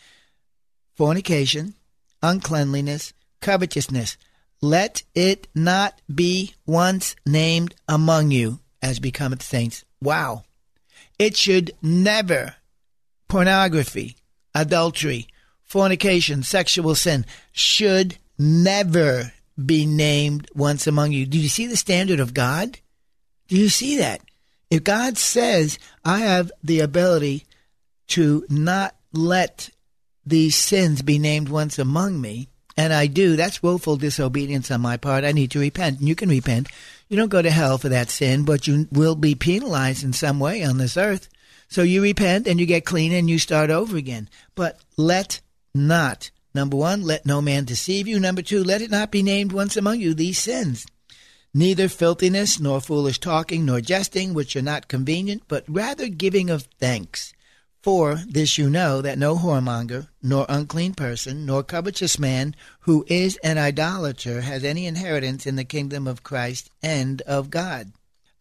fornication, 0.95 1.73
uncleanliness, 2.21 3.13
covetousness. 3.41 4.17
Let 4.61 5.01
it 5.15 5.47
not 5.55 5.99
be 6.13 6.53
once 6.67 7.15
named 7.25 7.73
among 7.87 8.29
you 8.29 8.59
as 8.81 8.99
becometh 8.99 9.41
saints. 9.41 9.83
Wow. 9.99 10.43
It 11.17 11.35
should 11.35 11.71
never, 11.81 12.55
pornography, 13.27 14.17
adultery, 14.53 15.27
fornication, 15.63 16.43
sexual 16.43 16.93
sin, 16.93 17.25
should 17.51 18.17
never 18.37 19.33
be 19.63 19.85
named 19.85 20.49
once 20.55 20.87
among 20.87 21.11
you. 21.11 21.25
Do 21.25 21.39
you 21.39 21.49
see 21.49 21.67
the 21.67 21.77
standard 21.77 22.19
of 22.19 22.33
God? 22.33 22.79
Do 23.47 23.57
you 23.57 23.69
see 23.69 23.97
that? 23.97 24.21
If 24.69 24.83
God 24.83 25.17
says, 25.17 25.77
I 26.05 26.19
have 26.19 26.51
the 26.63 26.79
ability 26.79 27.45
to 28.09 28.45
not 28.49 28.95
let 29.11 29.69
these 30.25 30.55
sins 30.55 31.01
be 31.01 31.19
named 31.19 31.49
once 31.49 31.77
among 31.77 32.21
me, 32.21 32.47
and 32.77 32.93
I 32.93 33.07
do, 33.07 33.35
that's 33.35 33.61
willful 33.61 33.97
disobedience 33.97 34.71
on 34.71 34.81
my 34.81 34.97
part. 34.97 35.25
I 35.25 35.33
need 35.33 35.51
to 35.51 35.59
repent. 35.59 35.99
And 35.99 36.07
you 36.07 36.15
can 36.15 36.29
repent. 36.29 36.69
You 37.09 37.17
don't 37.17 37.29
go 37.29 37.41
to 37.41 37.51
hell 37.51 37.77
for 37.77 37.89
that 37.89 38.09
sin, 38.09 38.45
but 38.45 38.65
you 38.65 38.87
will 38.91 39.15
be 39.15 39.35
penalized 39.35 40.03
in 40.03 40.13
some 40.13 40.39
way 40.39 40.63
on 40.63 40.77
this 40.77 40.95
earth. 40.95 41.27
So 41.67 41.83
you 41.83 42.01
repent 42.01 42.47
and 42.47 42.59
you 42.59 42.65
get 42.65 42.85
clean 42.85 43.11
and 43.11 43.29
you 43.29 43.39
start 43.39 43.69
over 43.69 43.97
again. 43.97 44.29
But 44.55 44.79
let 44.97 45.41
not, 45.75 46.31
number 46.53 46.77
one, 46.77 47.01
let 47.03 47.25
no 47.25 47.41
man 47.41 47.65
deceive 47.65 48.07
you. 48.07 48.19
Number 48.19 48.41
two, 48.41 48.63
let 48.63 48.81
it 48.81 48.91
not 48.91 49.11
be 49.11 49.23
named 49.23 49.51
once 49.51 49.77
among 49.77 49.99
you 49.99 50.13
these 50.13 50.37
sins. 50.37 50.85
Neither 51.53 51.89
filthiness, 51.89 52.59
nor 52.59 52.79
foolish 52.79 53.19
talking, 53.19 53.65
nor 53.65 53.81
jesting, 53.81 54.33
which 54.33 54.55
are 54.55 54.61
not 54.61 54.87
convenient, 54.87 55.43
but 55.47 55.65
rather 55.67 56.07
giving 56.07 56.49
of 56.49 56.67
thanks. 56.79 57.33
For 57.83 58.21
this 58.27 58.57
you 58.57 58.69
know 58.69 59.01
that 59.01 59.17
no 59.17 59.35
whoremonger, 59.35 60.07
nor 60.21 60.45
unclean 60.47 60.93
person, 60.93 61.45
nor 61.45 61.63
covetous 61.63 62.19
man 62.19 62.55
who 62.81 63.03
is 63.07 63.37
an 63.37 63.57
idolater 63.57 64.41
has 64.41 64.63
any 64.63 64.85
inheritance 64.85 65.47
in 65.47 65.55
the 65.55 65.63
kingdom 65.63 66.07
of 66.07 66.23
Christ 66.23 66.69
and 66.81 67.21
of 67.23 67.49
God. 67.49 67.91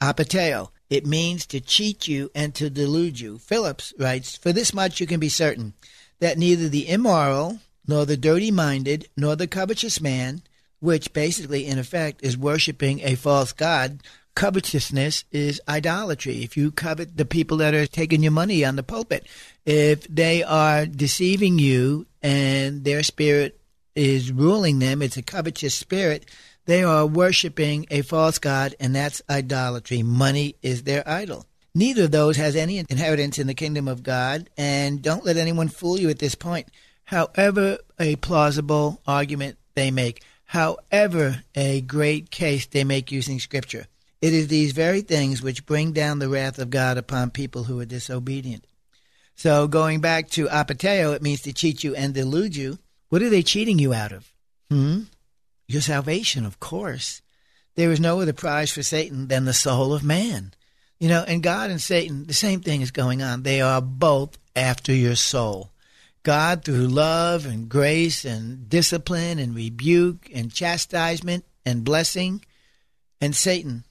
Apateo. 0.01 0.71
It 0.91 1.07
means 1.07 1.47
to 1.47 1.61
cheat 1.61 2.07
you 2.07 2.31
and 2.35 2.55
to 2.57 2.69
delude 2.69 3.21
you. 3.21 3.39
Phillips 3.39 3.95
writes, 3.99 4.37
For 4.37 4.53
this 4.53 4.75
much 4.75 5.01
you 5.01 5.07
can 5.07 5.21
be 5.21 5.29
certain, 5.29 5.75
that 6.19 6.37
neither 6.37 6.69
the 6.69 6.89
immoral, 6.89 7.61
nor 7.87 8.07
the 8.07 8.17
dirty 8.17 8.51
minded, 8.51 9.09
nor 9.17 9.37
the 9.37 9.47
covetous 9.47 10.01
man, 10.01 10.43
which 10.81 11.13
basically, 11.13 11.67
in 11.67 11.79
effect, 11.79 12.21
is 12.23 12.37
worshiping 12.37 13.01
a 13.01 13.15
false 13.15 13.53
God, 13.53 14.03
covetousness 14.35 15.25
is 15.31 15.61
idolatry. 15.69 16.43
If 16.43 16.57
you 16.57 16.71
covet 16.71 17.17
the 17.17 17.25
people 17.25 17.59
that 17.59 17.75
are 17.75 17.87
taking 17.87 18.23
your 18.23 18.33
money 18.33 18.65
on 18.65 18.77
the 18.77 18.83
pulpit, 18.83 19.27
if 19.67 20.07
they 20.09 20.43
are 20.43 20.87
deceiving 20.87 21.59
you 21.59 22.07
and 22.23 22.85
their 22.85 23.03
spirit 23.03 23.61
is 23.95 24.33
ruling 24.33 24.79
them, 24.79 25.03
it's 25.03 25.17
a 25.17 25.23
covetous 25.23 25.75
spirit, 25.75 26.27
they 26.67 26.83
are 26.83 27.07
worshiping 27.07 27.87
a 27.91 28.03
false 28.03 28.39
god, 28.39 28.75
and 28.79 28.95
that's 28.95 29.23
idolatry. 29.29 30.03
Money 30.03 30.55
is 30.63 30.85
their 30.85 31.07
idol. 31.09 31.47
Neither 31.75 32.05
of 32.05 32.11
those 32.11 32.37
has 32.37 32.57
any 32.57 32.79
inheritance 32.79 33.39
in 33.39 33.47
the 33.47 33.55
kingdom 33.55 33.89
of 33.89 34.03
God, 34.03 34.51
and 34.57 35.03
don't 35.03 35.25
let 35.25 35.37
anyone 35.37 35.69
fool 35.69 35.99
you 35.99 36.11
at 36.11 36.19
this 36.19 36.35
point. 36.35 36.69
However, 37.11 37.79
a 37.99 38.15
plausible 38.15 39.01
argument 39.05 39.59
they 39.75 39.91
make, 39.91 40.23
however, 40.45 41.43
a 41.57 41.81
great 41.81 42.31
case 42.31 42.67
they 42.67 42.85
make 42.85 43.11
using 43.11 43.41
Scripture. 43.41 43.89
It 44.23 44.33
is 44.33 44.47
these 44.47 44.71
very 44.71 45.01
things 45.01 45.43
which 45.43 45.67
bring 45.67 45.91
down 45.91 46.21
the 46.21 46.29
wrath 46.29 46.61
of 46.61 46.71
God 46.71 46.99
upon 46.99 47.33
people 47.33 47.65
who 47.65 47.81
are 47.81 47.85
disobedient. 47.85 48.65
So 49.35 49.67
going 49.67 50.01
back 50.01 50.31
to 50.31 50.47
apateo, 50.47 51.13
it 51.13 51.21
means 51.21 51.41
to 51.43 51.53
cheat 51.53 51.83
you 51.83 51.97
and 51.97 52.15
delude 52.15 52.55
you. 52.55 52.79
What 53.09 53.23
are 53.23 53.29
they 53.29 53.43
cheating 53.43 53.81
you 53.81 53.93
out 53.93 54.13
of? 54.13 54.33
Hmm? 54.71 55.01
Your 55.67 55.83
salvation, 55.83 56.47
of 56.47 56.61
course. 56.61 57.23
There 57.75 57.91
is 57.91 57.99
no 57.99 58.21
other 58.21 58.33
prize 58.33 58.71
for 58.71 58.85
Satan 58.85 59.27
than 59.27 59.47
the 59.47 59.53
soul 59.53 59.93
of 59.93 60.05
man. 60.05 60.55
You 61.01 61.09
know, 61.09 61.25
and 61.27 61.43
God 61.43 61.71
and 61.71 61.81
Satan, 61.81 62.29
the 62.29 62.35
same 62.35 62.61
thing 62.61 62.83
is 62.83 62.93
going 62.93 63.21
on. 63.21 63.43
They 63.43 63.61
are 63.61 63.83
both 63.83 64.39
after 64.55 64.93
your 64.93 65.17
soul. 65.17 65.73
God, 66.23 66.65
through 66.65 66.87
love 66.87 67.47
and 67.47 67.69
grace 67.69 68.25
and 68.25 68.69
discipline 68.69 69.39
and 69.39 69.55
rebuke 69.55 70.31
and 70.35 70.53
chastisement 70.53 71.45
and 71.65 71.85
blessing, 71.85 72.45
and 73.21 73.35
Satan, 73.35 73.85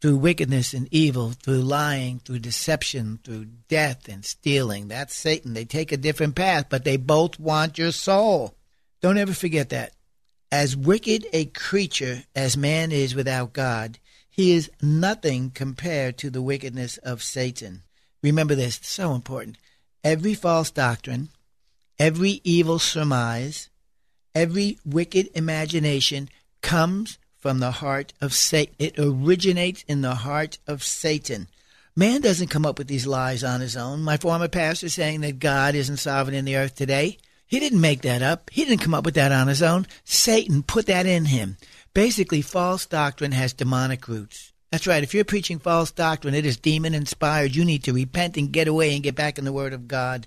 through 0.00 0.16
wickedness 0.16 0.72
and 0.72 0.88
evil, 0.90 1.32
through 1.32 1.62
lying, 1.62 2.20
through 2.20 2.38
deception, 2.40 3.18
through 3.24 3.46
death 3.68 4.08
and 4.08 4.24
stealing. 4.24 4.88
That's 4.88 5.16
Satan. 5.16 5.54
They 5.54 5.64
take 5.64 5.92
a 5.92 5.96
different 5.96 6.34
path, 6.34 6.66
but 6.68 6.84
they 6.84 6.96
both 6.96 7.38
want 7.38 7.78
your 7.78 7.92
soul. 7.92 8.54
Don't 9.00 9.18
ever 9.18 9.34
forget 9.34 9.68
that. 9.70 9.92
As 10.50 10.76
wicked 10.76 11.26
a 11.32 11.46
creature 11.46 12.24
as 12.34 12.56
man 12.56 12.90
is 12.90 13.14
without 13.14 13.52
God, 13.52 13.98
he 14.28 14.52
is 14.52 14.70
nothing 14.80 15.50
compared 15.50 16.16
to 16.18 16.30
the 16.30 16.42
wickedness 16.42 16.96
of 16.98 17.22
Satan. 17.22 17.82
Remember 18.22 18.54
this, 18.54 18.80
so 18.82 19.14
important. 19.14 19.58
Every 20.02 20.34
false 20.34 20.70
doctrine, 20.70 21.28
every 21.98 22.40
evil 22.44 22.78
surmise, 22.78 23.68
every 24.34 24.78
wicked 24.84 25.28
imagination 25.34 26.28
comes 26.60 27.18
from 27.36 27.60
the 27.60 27.70
heart 27.70 28.12
of 28.20 28.32
Satan. 28.32 28.74
It 28.78 28.98
originates 28.98 29.84
in 29.88 30.02
the 30.02 30.16
heart 30.16 30.58
of 30.66 30.82
Satan. 30.82 31.48
Man 31.96 32.20
doesn't 32.20 32.48
come 32.48 32.66
up 32.66 32.78
with 32.78 32.86
these 32.86 33.06
lies 33.06 33.42
on 33.42 33.60
his 33.60 33.76
own. 33.76 34.02
My 34.02 34.16
former 34.16 34.48
pastor 34.48 34.88
saying 34.88 35.20
that 35.22 35.40
God 35.40 35.74
isn't 35.74 35.96
sovereign 35.96 36.36
in 36.36 36.44
the 36.44 36.56
earth 36.56 36.74
today. 36.74 37.18
He 37.46 37.58
didn't 37.58 37.80
make 37.80 38.02
that 38.02 38.22
up. 38.22 38.50
He 38.50 38.64
didn't 38.64 38.82
come 38.82 38.94
up 38.94 39.04
with 39.04 39.14
that 39.14 39.32
on 39.32 39.48
his 39.48 39.62
own. 39.62 39.86
Satan 40.04 40.62
put 40.62 40.86
that 40.86 41.06
in 41.06 41.24
him. 41.24 41.56
Basically, 41.94 42.42
false 42.42 42.86
doctrine 42.86 43.32
has 43.32 43.52
demonic 43.52 44.06
roots. 44.06 44.52
That's 44.70 44.86
right. 44.86 45.02
If 45.02 45.14
you're 45.14 45.24
preaching 45.24 45.58
false 45.58 45.90
doctrine, 45.90 46.34
it 46.34 46.44
is 46.44 46.58
demon 46.58 46.94
inspired. 46.94 47.56
You 47.56 47.64
need 47.64 47.84
to 47.84 47.92
repent 47.94 48.36
and 48.36 48.52
get 48.52 48.68
away 48.68 48.94
and 48.94 49.02
get 49.02 49.14
back 49.14 49.38
in 49.38 49.46
the 49.46 49.52
Word 49.52 49.72
of 49.72 49.88
God. 49.88 50.26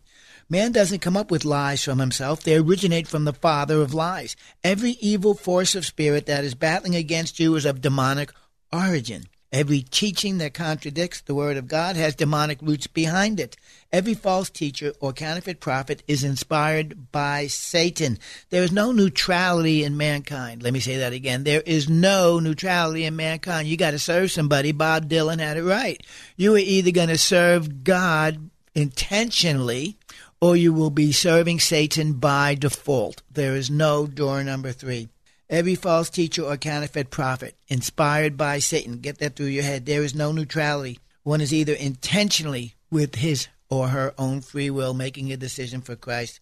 Man 0.51 0.73
doesn't 0.73 0.99
come 0.99 1.15
up 1.15 1.31
with 1.31 1.45
lies 1.45 1.81
from 1.81 1.99
himself. 1.99 2.43
They 2.43 2.57
originate 2.57 3.07
from 3.07 3.23
the 3.23 3.31
father 3.31 3.81
of 3.81 3.93
lies. 3.93 4.35
Every 4.65 4.97
evil 4.99 5.33
force 5.33 5.75
of 5.75 5.85
spirit 5.85 6.25
that 6.25 6.43
is 6.43 6.55
battling 6.55 6.93
against 6.93 7.39
you 7.39 7.55
is 7.55 7.63
of 7.63 7.79
demonic 7.79 8.33
origin. 8.73 9.27
Every 9.53 9.79
teaching 9.79 10.39
that 10.39 10.53
contradicts 10.53 11.21
the 11.21 11.33
Word 11.33 11.55
of 11.55 11.69
God 11.69 11.95
has 11.95 12.15
demonic 12.15 12.61
roots 12.61 12.85
behind 12.85 13.39
it. 13.39 13.55
Every 13.93 14.13
false 14.13 14.49
teacher 14.49 14.91
or 14.99 15.13
counterfeit 15.13 15.61
prophet 15.61 16.03
is 16.05 16.21
inspired 16.21 17.13
by 17.13 17.47
Satan. 17.47 18.19
There 18.49 18.63
is 18.63 18.73
no 18.73 18.91
neutrality 18.91 19.85
in 19.85 19.95
mankind. 19.95 20.63
Let 20.63 20.73
me 20.73 20.81
say 20.81 20.97
that 20.97 21.13
again. 21.13 21.45
There 21.45 21.63
is 21.65 21.87
no 21.87 22.41
neutrality 22.41 23.05
in 23.05 23.15
mankind. 23.15 23.69
You 23.69 23.77
got 23.77 23.91
to 23.91 23.99
serve 23.99 24.31
somebody. 24.31 24.73
Bob 24.73 25.07
Dylan 25.07 25.39
had 25.39 25.55
it 25.55 25.63
right. 25.63 26.05
You 26.35 26.55
are 26.55 26.59
either 26.59 26.91
going 26.91 27.07
to 27.07 27.17
serve 27.17 27.85
God 27.85 28.49
intentionally 28.73 29.97
or 30.41 30.56
you 30.56 30.73
will 30.73 30.89
be 30.89 31.12
serving 31.12 31.60
Satan 31.60 32.13
by 32.13 32.56
default. 32.56 33.21
There 33.32 33.56
is 33.56 33.69
no 33.69 34.08
door 34.08 34.43
number 34.43 34.71
three. 34.71 35.10
Every 35.49 35.75
false 35.75 36.10
teacher 36.10 36.43
or 36.43 36.58
counterfeit 36.58 37.12
prophet 37.12 37.56
inspired 37.67 38.38
by 38.38 38.60
Satan, 38.60 38.99
get 38.99 39.19
that 39.19 39.36
through 39.36 39.47
your 39.47 39.63
head. 39.63 39.86
There 39.86 40.04
is 40.04 40.15
no 40.15 40.32
neutrality. 40.32 40.99
One 41.23 41.41
is 41.41 41.54
either 41.54 41.73
intentionally 41.73 42.73
with 42.89 43.15
his 43.15 43.47
or 43.69 43.89
her 43.89 44.13
own 44.17 44.41
free 44.41 44.69
will 44.69 44.93
making 44.93 45.32
a 45.32 45.38
decision 45.38 45.82
for 45.82 45.95
Christ, 45.95 46.39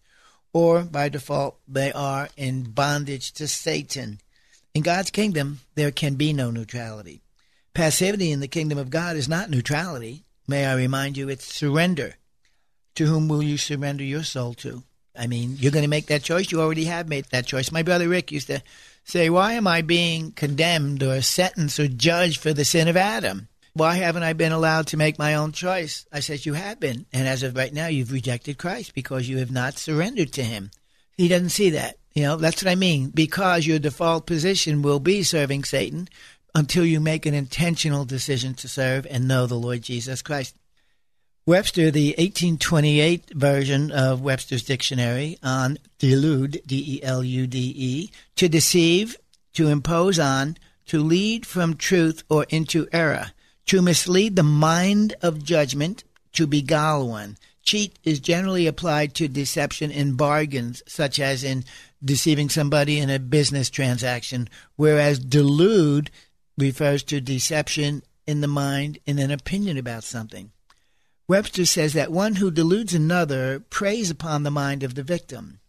or 0.52 0.82
by 0.82 1.08
default, 1.08 1.58
they 1.68 1.92
are 1.92 2.28
in 2.36 2.64
bondage 2.70 3.32
to 3.32 3.46
Satan. 3.46 4.20
In 4.74 4.82
God's 4.82 5.10
kingdom, 5.10 5.60
there 5.74 5.90
can 5.90 6.14
be 6.14 6.32
no 6.32 6.50
neutrality. 6.50 7.20
Passivity 7.74 8.32
in 8.32 8.40
the 8.40 8.48
kingdom 8.48 8.78
of 8.78 8.90
God 8.90 9.16
is 9.16 9.28
not 9.28 9.50
neutrality. 9.50 10.24
May 10.48 10.66
I 10.66 10.74
remind 10.74 11.16
you, 11.16 11.28
it's 11.28 11.44
surrender. 11.44 12.16
To 12.96 13.06
whom 13.06 13.28
will 13.28 13.42
you 13.42 13.56
surrender 13.56 14.04
your 14.04 14.24
soul 14.24 14.54
to? 14.54 14.82
I 15.16 15.26
mean, 15.26 15.56
you're 15.58 15.72
going 15.72 15.84
to 15.84 15.88
make 15.88 16.06
that 16.06 16.22
choice. 16.22 16.50
You 16.50 16.60
already 16.60 16.84
have 16.84 17.08
made 17.08 17.26
that 17.26 17.46
choice. 17.46 17.72
My 17.72 17.82
brother 17.82 18.08
Rick 18.08 18.32
used 18.32 18.46
to 18.46 18.62
say, 19.04 19.28
Why 19.28 19.54
am 19.54 19.66
I 19.66 19.82
being 19.82 20.32
condemned 20.32 21.02
or 21.02 21.20
sentenced 21.20 21.80
or 21.80 21.88
judged 21.88 22.40
for 22.40 22.52
the 22.52 22.64
sin 22.64 22.88
of 22.88 22.96
Adam? 22.96 23.48
Why 23.72 23.94
haven't 23.94 24.24
I 24.24 24.32
been 24.32 24.52
allowed 24.52 24.88
to 24.88 24.96
make 24.96 25.18
my 25.18 25.34
own 25.34 25.52
choice? 25.52 26.06
I 26.12 26.20
said, 26.20 26.46
You 26.46 26.54
have 26.54 26.80
been. 26.80 27.06
And 27.12 27.28
as 27.28 27.42
of 27.42 27.56
right 27.56 27.72
now, 27.72 27.86
you've 27.86 28.12
rejected 28.12 28.58
Christ 28.58 28.94
because 28.94 29.28
you 29.28 29.38
have 29.38 29.50
not 29.50 29.78
surrendered 29.78 30.32
to 30.34 30.42
him. 30.42 30.70
He 31.16 31.28
doesn't 31.28 31.50
see 31.50 31.70
that. 31.70 31.96
You 32.14 32.24
know, 32.24 32.36
that's 32.36 32.62
what 32.62 32.70
I 32.70 32.74
mean. 32.74 33.10
Because 33.10 33.66
your 33.66 33.78
default 33.78 34.26
position 34.26 34.82
will 34.82 35.00
be 35.00 35.22
serving 35.22 35.64
Satan 35.64 36.08
until 36.54 36.84
you 36.84 36.98
make 36.98 37.26
an 37.26 37.34
intentional 37.34 38.04
decision 38.04 38.54
to 38.54 38.68
serve 38.68 39.06
and 39.08 39.28
know 39.28 39.46
the 39.46 39.54
Lord 39.54 39.82
Jesus 39.82 40.22
Christ. 40.22 40.56
Webster, 41.50 41.90
the 41.90 42.10
1828 42.10 43.30
version 43.30 43.90
of 43.90 44.20
Webster's 44.20 44.62
dictionary 44.62 45.36
on 45.42 45.78
delude, 45.98 46.62
D 46.64 46.98
E 46.98 47.02
L 47.02 47.24
U 47.24 47.48
D 47.48 47.74
E, 47.76 48.10
to 48.36 48.48
deceive, 48.48 49.16
to 49.54 49.66
impose 49.66 50.20
on, 50.20 50.56
to 50.86 51.02
lead 51.02 51.44
from 51.44 51.74
truth 51.74 52.22
or 52.28 52.46
into 52.50 52.86
error, 52.92 53.32
to 53.66 53.82
mislead 53.82 54.36
the 54.36 54.44
mind 54.44 55.16
of 55.22 55.42
judgment, 55.42 56.04
to 56.34 56.46
beguile 56.46 57.08
one. 57.08 57.36
Cheat 57.64 57.98
is 58.04 58.20
generally 58.20 58.68
applied 58.68 59.16
to 59.16 59.26
deception 59.26 59.90
in 59.90 60.14
bargains, 60.14 60.84
such 60.86 61.18
as 61.18 61.42
in 61.42 61.64
deceiving 62.04 62.48
somebody 62.48 63.00
in 63.00 63.10
a 63.10 63.18
business 63.18 63.70
transaction, 63.70 64.48
whereas 64.76 65.18
delude 65.18 66.12
refers 66.56 67.02
to 67.02 67.20
deception 67.20 68.04
in 68.24 68.40
the 68.40 68.46
mind 68.46 69.00
in 69.04 69.18
an 69.18 69.32
opinion 69.32 69.76
about 69.76 70.04
something. 70.04 70.52
Webster 71.30 71.64
says 71.64 71.92
that 71.92 72.10
one 72.10 72.34
who 72.34 72.50
deludes 72.50 72.92
another 72.92 73.60
preys 73.60 74.10
upon 74.10 74.42
the 74.42 74.50
mind 74.50 74.82
of 74.82 74.96
the 74.96 75.04
victim. 75.04 75.60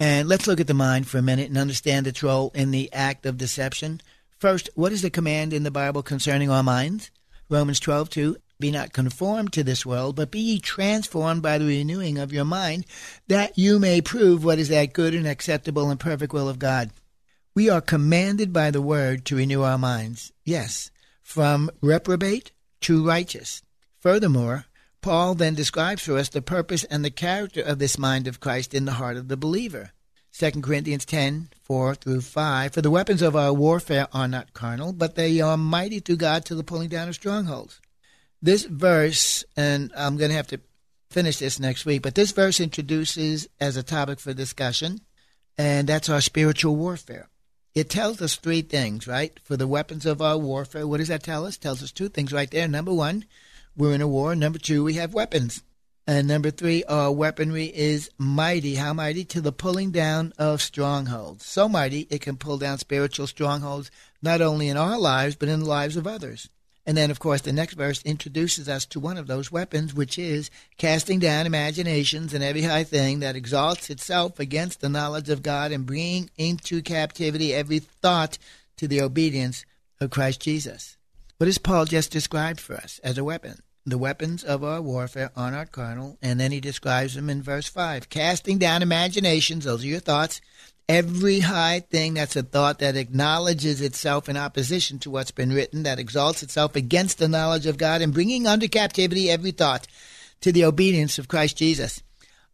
And 0.00 0.26
let's 0.26 0.46
look 0.46 0.58
at 0.58 0.68
the 0.68 0.72
mind 0.72 1.06
for 1.06 1.18
a 1.18 1.22
minute 1.22 1.50
and 1.50 1.58
understand 1.58 2.06
its 2.06 2.22
role 2.22 2.50
in 2.54 2.70
the 2.70 2.90
act 2.94 3.26
of 3.26 3.36
deception. 3.36 4.00
First, 4.38 4.70
what 4.74 4.92
is 4.92 5.02
the 5.02 5.10
command 5.10 5.52
in 5.52 5.64
the 5.64 5.70
Bible 5.70 6.02
concerning 6.02 6.48
our 6.48 6.62
minds? 6.62 7.10
Romans 7.50 7.78
12:2 7.78 8.36
Be 8.58 8.70
not 8.70 8.94
conformed 8.94 9.52
to 9.52 9.62
this 9.62 9.84
world, 9.84 10.16
but 10.16 10.30
be 10.30 10.40
ye 10.40 10.60
transformed 10.60 11.42
by 11.42 11.58
the 11.58 11.66
renewing 11.66 12.16
of 12.16 12.32
your 12.32 12.46
mind, 12.46 12.86
that 13.28 13.58
you 13.58 13.78
may 13.78 14.00
prove 14.00 14.44
what 14.44 14.58
is 14.58 14.70
that 14.70 14.94
good 14.94 15.14
and 15.14 15.26
acceptable 15.26 15.90
and 15.90 16.00
perfect 16.00 16.32
will 16.32 16.48
of 16.48 16.58
God. 16.58 16.90
We 17.54 17.68
are 17.68 17.82
commanded 17.82 18.50
by 18.50 18.70
the 18.70 18.80
word 18.80 19.26
to 19.26 19.36
renew 19.36 19.60
our 19.60 19.76
minds. 19.76 20.32
Yes, 20.42 20.90
from 21.22 21.70
reprobate 21.82 22.52
to 22.80 23.06
righteous. 23.06 23.60
Furthermore, 24.00 24.64
Paul 25.06 25.36
then 25.36 25.54
describes 25.54 26.02
for 26.02 26.18
us 26.18 26.28
the 26.28 26.42
purpose 26.42 26.82
and 26.82 27.04
the 27.04 27.12
character 27.12 27.60
of 27.60 27.78
this 27.78 27.96
mind 27.96 28.26
of 28.26 28.40
Christ 28.40 28.74
in 28.74 28.86
the 28.86 28.94
heart 28.94 29.16
of 29.16 29.28
the 29.28 29.36
believer. 29.36 29.92
2 30.36 30.62
Corinthians 30.62 31.04
10, 31.04 31.50
4 31.62 31.94
through 31.94 32.22
5. 32.22 32.74
For 32.74 32.82
the 32.82 32.90
weapons 32.90 33.22
of 33.22 33.36
our 33.36 33.52
warfare 33.52 34.08
are 34.12 34.26
not 34.26 34.52
carnal, 34.52 34.92
but 34.92 35.14
they 35.14 35.40
are 35.40 35.56
mighty 35.56 36.00
through 36.00 36.16
God 36.16 36.44
to 36.46 36.56
the 36.56 36.64
pulling 36.64 36.88
down 36.88 37.06
of 37.06 37.14
strongholds. 37.14 37.80
This 38.42 38.64
verse, 38.64 39.44
and 39.56 39.92
I'm 39.96 40.16
going 40.16 40.30
to 40.30 40.36
have 40.36 40.48
to 40.48 40.60
finish 41.08 41.38
this 41.38 41.60
next 41.60 41.86
week, 41.86 42.02
but 42.02 42.16
this 42.16 42.32
verse 42.32 42.58
introduces 42.58 43.46
as 43.60 43.76
a 43.76 43.84
topic 43.84 44.18
for 44.18 44.34
discussion, 44.34 45.02
and 45.56 45.86
that's 45.86 46.08
our 46.08 46.20
spiritual 46.20 46.74
warfare. 46.74 47.28
It 47.76 47.88
tells 47.88 48.20
us 48.20 48.34
three 48.34 48.62
things, 48.62 49.06
right? 49.06 49.38
For 49.44 49.56
the 49.56 49.68
weapons 49.68 50.04
of 50.04 50.20
our 50.20 50.36
warfare, 50.36 50.84
what 50.84 50.96
does 50.96 51.08
that 51.08 51.22
tell 51.22 51.46
us? 51.46 51.54
It 51.54 51.60
tells 51.60 51.80
us 51.80 51.92
two 51.92 52.08
things 52.08 52.32
right 52.32 52.50
there. 52.50 52.66
Number 52.66 52.92
one, 52.92 53.24
we're 53.76 53.94
in 53.94 54.00
a 54.00 54.08
war. 54.08 54.34
Number 54.34 54.58
two, 54.58 54.82
we 54.82 54.94
have 54.94 55.14
weapons. 55.14 55.62
And 56.08 56.28
number 56.28 56.52
three, 56.52 56.84
our 56.84 57.10
weaponry 57.10 57.66
is 57.66 58.10
mighty. 58.16 58.76
How 58.76 58.92
mighty? 58.92 59.24
To 59.24 59.40
the 59.40 59.50
pulling 59.50 59.90
down 59.90 60.32
of 60.38 60.62
strongholds. 60.62 61.44
So 61.44 61.68
mighty, 61.68 62.06
it 62.10 62.20
can 62.20 62.36
pull 62.36 62.58
down 62.58 62.78
spiritual 62.78 63.26
strongholds, 63.26 63.90
not 64.22 64.40
only 64.40 64.68
in 64.68 64.76
our 64.76 64.98
lives, 64.98 65.34
but 65.34 65.48
in 65.48 65.60
the 65.60 65.66
lives 65.66 65.96
of 65.96 66.06
others. 66.06 66.48
And 66.86 66.96
then, 66.96 67.10
of 67.10 67.18
course, 67.18 67.40
the 67.40 67.52
next 67.52 67.74
verse 67.74 68.00
introduces 68.02 68.68
us 68.68 68.86
to 68.86 69.00
one 69.00 69.18
of 69.18 69.26
those 69.26 69.50
weapons, 69.50 69.92
which 69.92 70.16
is 70.16 70.48
casting 70.78 71.18
down 71.18 71.44
imaginations 71.44 72.32
and 72.32 72.44
every 72.44 72.62
high 72.62 72.84
thing 72.84 73.18
that 73.18 73.34
exalts 73.34 73.90
itself 73.90 74.38
against 74.38 74.80
the 74.80 74.88
knowledge 74.88 75.28
of 75.28 75.42
God 75.42 75.72
and 75.72 75.84
bringing 75.84 76.30
into 76.36 76.82
captivity 76.82 77.52
every 77.52 77.80
thought 77.80 78.38
to 78.76 78.86
the 78.86 79.00
obedience 79.00 79.64
of 80.00 80.10
Christ 80.10 80.40
Jesus. 80.40 80.96
What 81.38 81.48
has 81.48 81.58
Paul 81.58 81.86
just 81.86 82.12
described 82.12 82.60
for 82.60 82.76
us 82.76 83.00
as 83.02 83.18
a 83.18 83.24
weapon? 83.24 83.58
The 83.86 83.98
weapons 83.98 84.42
of 84.42 84.64
our 84.64 84.82
warfare 84.82 85.30
are 85.36 85.50
not 85.50 85.72
carnal. 85.72 86.18
And 86.20 86.40
then 86.40 86.52
he 86.52 86.60
describes 86.60 87.14
them 87.14 87.30
in 87.30 87.42
verse 87.42 87.68
5 87.68 88.08
casting 88.08 88.58
down 88.58 88.82
imaginations, 88.82 89.64
those 89.64 89.84
are 89.84 89.86
your 89.86 90.00
thoughts, 90.00 90.40
every 90.88 91.40
high 91.40 91.80
thing 91.80 92.14
that's 92.14 92.36
a 92.36 92.42
thought 92.42 92.80
that 92.80 92.96
acknowledges 92.96 93.80
itself 93.80 94.28
in 94.28 94.36
opposition 94.36 94.98
to 95.00 95.10
what's 95.10 95.30
been 95.30 95.52
written, 95.52 95.84
that 95.84 95.98
exalts 95.98 96.42
itself 96.42 96.76
against 96.76 97.18
the 97.18 97.28
knowledge 97.28 97.66
of 97.66 97.78
God, 97.78 98.02
and 98.02 98.12
bringing 98.12 98.46
under 98.46 98.68
captivity 98.68 99.30
every 99.30 99.52
thought 99.52 99.86
to 100.40 100.52
the 100.52 100.64
obedience 100.64 101.18
of 101.18 101.28
Christ 101.28 101.56
Jesus. 101.56 102.02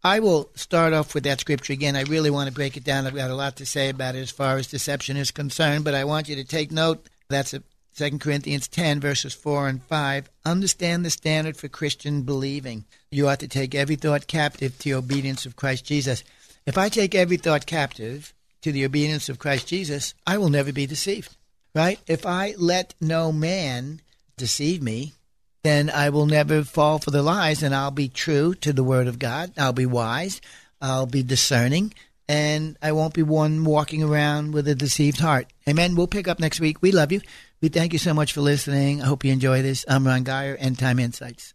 I 0.04 0.18
will 0.18 0.50
start 0.54 0.92
off 0.92 1.14
with 1.14 1.24
that 1.24 1.40
scripture 1.40 1.72
again. 1.72 1.94
I 1.94 2.02
really 2.02 2.30
want 2.30 2.48
to 2.48 2.54
break 2.54 2.76
it 2.76 2.84
down. 2.84 3.06
I've 3.06 3.14
got 3.14 3.30
a 3.30 3.36
lot 3.36 3.56
to 3.56 3.66
say 3.66 3.88
about 3.88 4.16
it 4.16 4.20
as 4.20 4.30
far 4.30 4.56
as 4.56 4.66
deception 4.66 5.16
is 5.16 5.30
concerned, 5.30 5.84
but 5.84 5.94
I 5.94 6.04
want 6.04 6.28
you 6.28 6.36
to 6.36 6.44
take 6.44 6.72
note. 6.72 7.08
That's 7.28 7.54
a 7.54 7.62
2 7.96 8.18
Corinthians 8.18 8.68
10, 8.68 9.00
verses 9.00 9.34
4 9.34 9.68
and 9.68 9.82
5, 9.82 10.30
understand 10.44 11.04
the 11.04 11.10
standard 11.10 11.56
for 11.56 11.68
Christian 11.68 12.22
believing. 12.22 12.84
You 13.10 13.28
ought 13.28 13.40
to 13.40 13.48
take 13.48 13.74
every 13.74 13.96
thought 13.96 14.26
captive 14.26 14.78
to 14.78 14.92
obedience 14.92 15.44
of 15.44 15.56
Christ 15.56 15.84
Jesus. 15.84 16.24
If 16.64 16.78
I 16.78 16.88
take 16.88 17.14
every 17.14 17.36
thought 17.36 17.66
captive 17.66 18.32
to 18.62 18.72
the 18.72 18.84
obedience 18.84 19.28
of 19.28 19.38
Christ 19.38 19.66
Jesus, 19.66 20.14
I 20.26 20.38
will 20.38 20.48
never 20.48 20.72
be 20.72 20.86
deceived. 20.86 21.36
Right? 21.74 21.98
If 22.06 22.26
I 22.26 22.54
let 22.58 22.94
no 23.00 23.32
man 23.32 24.00
deceive 24.36 24.82
me, 24.82 25.12
then 25.62 25.90
I 25.90 26.10
will 26.10 26.26
never 26.26 26.64
fall 26.64 26.98
for 26.98 27.10
the 27.10 27.22
lies 27.22 27.62
and 27.62 27.74
I'll 27.74 27.90
be 27.90 28.08
true 28.08 28.54
to 28.56 28.72
the 28.72 28.84
Word 28.84 29.06
of 29.06 29.18
God. 29.18 29.52
I'll 29.56 29.72
be 29.72 29.86
wise. 29.86 30.40
I'll 30.80 31.06
be 31.06 31.22
discerning 31.22 31.94
and 32.28 32.76
I 32.82 32.92
won't 32.92 33.14
be 33.14 33.22
one 33.22 33.64
walking 33.64 34.02
around 34.02 34.52
with 34.52 34.66
a 34.68 34.74
deceived 34.74 35.20
heart. 35.20 35.46
Amen. 35.68 35.94
We'll 35.94 36.06
pick 36.06 36.28
up 36.28 36.40
next 36.40 36.60
week. 36.60 36.80
We 36.80 36.92
love 36.92 37.12
you. 37.12 37.20
We 37.62 37.68
thank 37.68 37.92
you 37.92 37.98
so 38.00 38.12
much 38.12 38.32
for 38.32 38.40
listening. 38.40 39.02
I 39.02 39.06
hope 39.06 39.24
you 39.24 39.32
enjoy 39.32 39.62
this. 39.62 39.84
I'm 39.88 40.04
Ron 40.04 40.24
Geyer, 40.24 40.56
End 40.56 40.80
Time 40.80 40.98
Insights. 40.98 41.54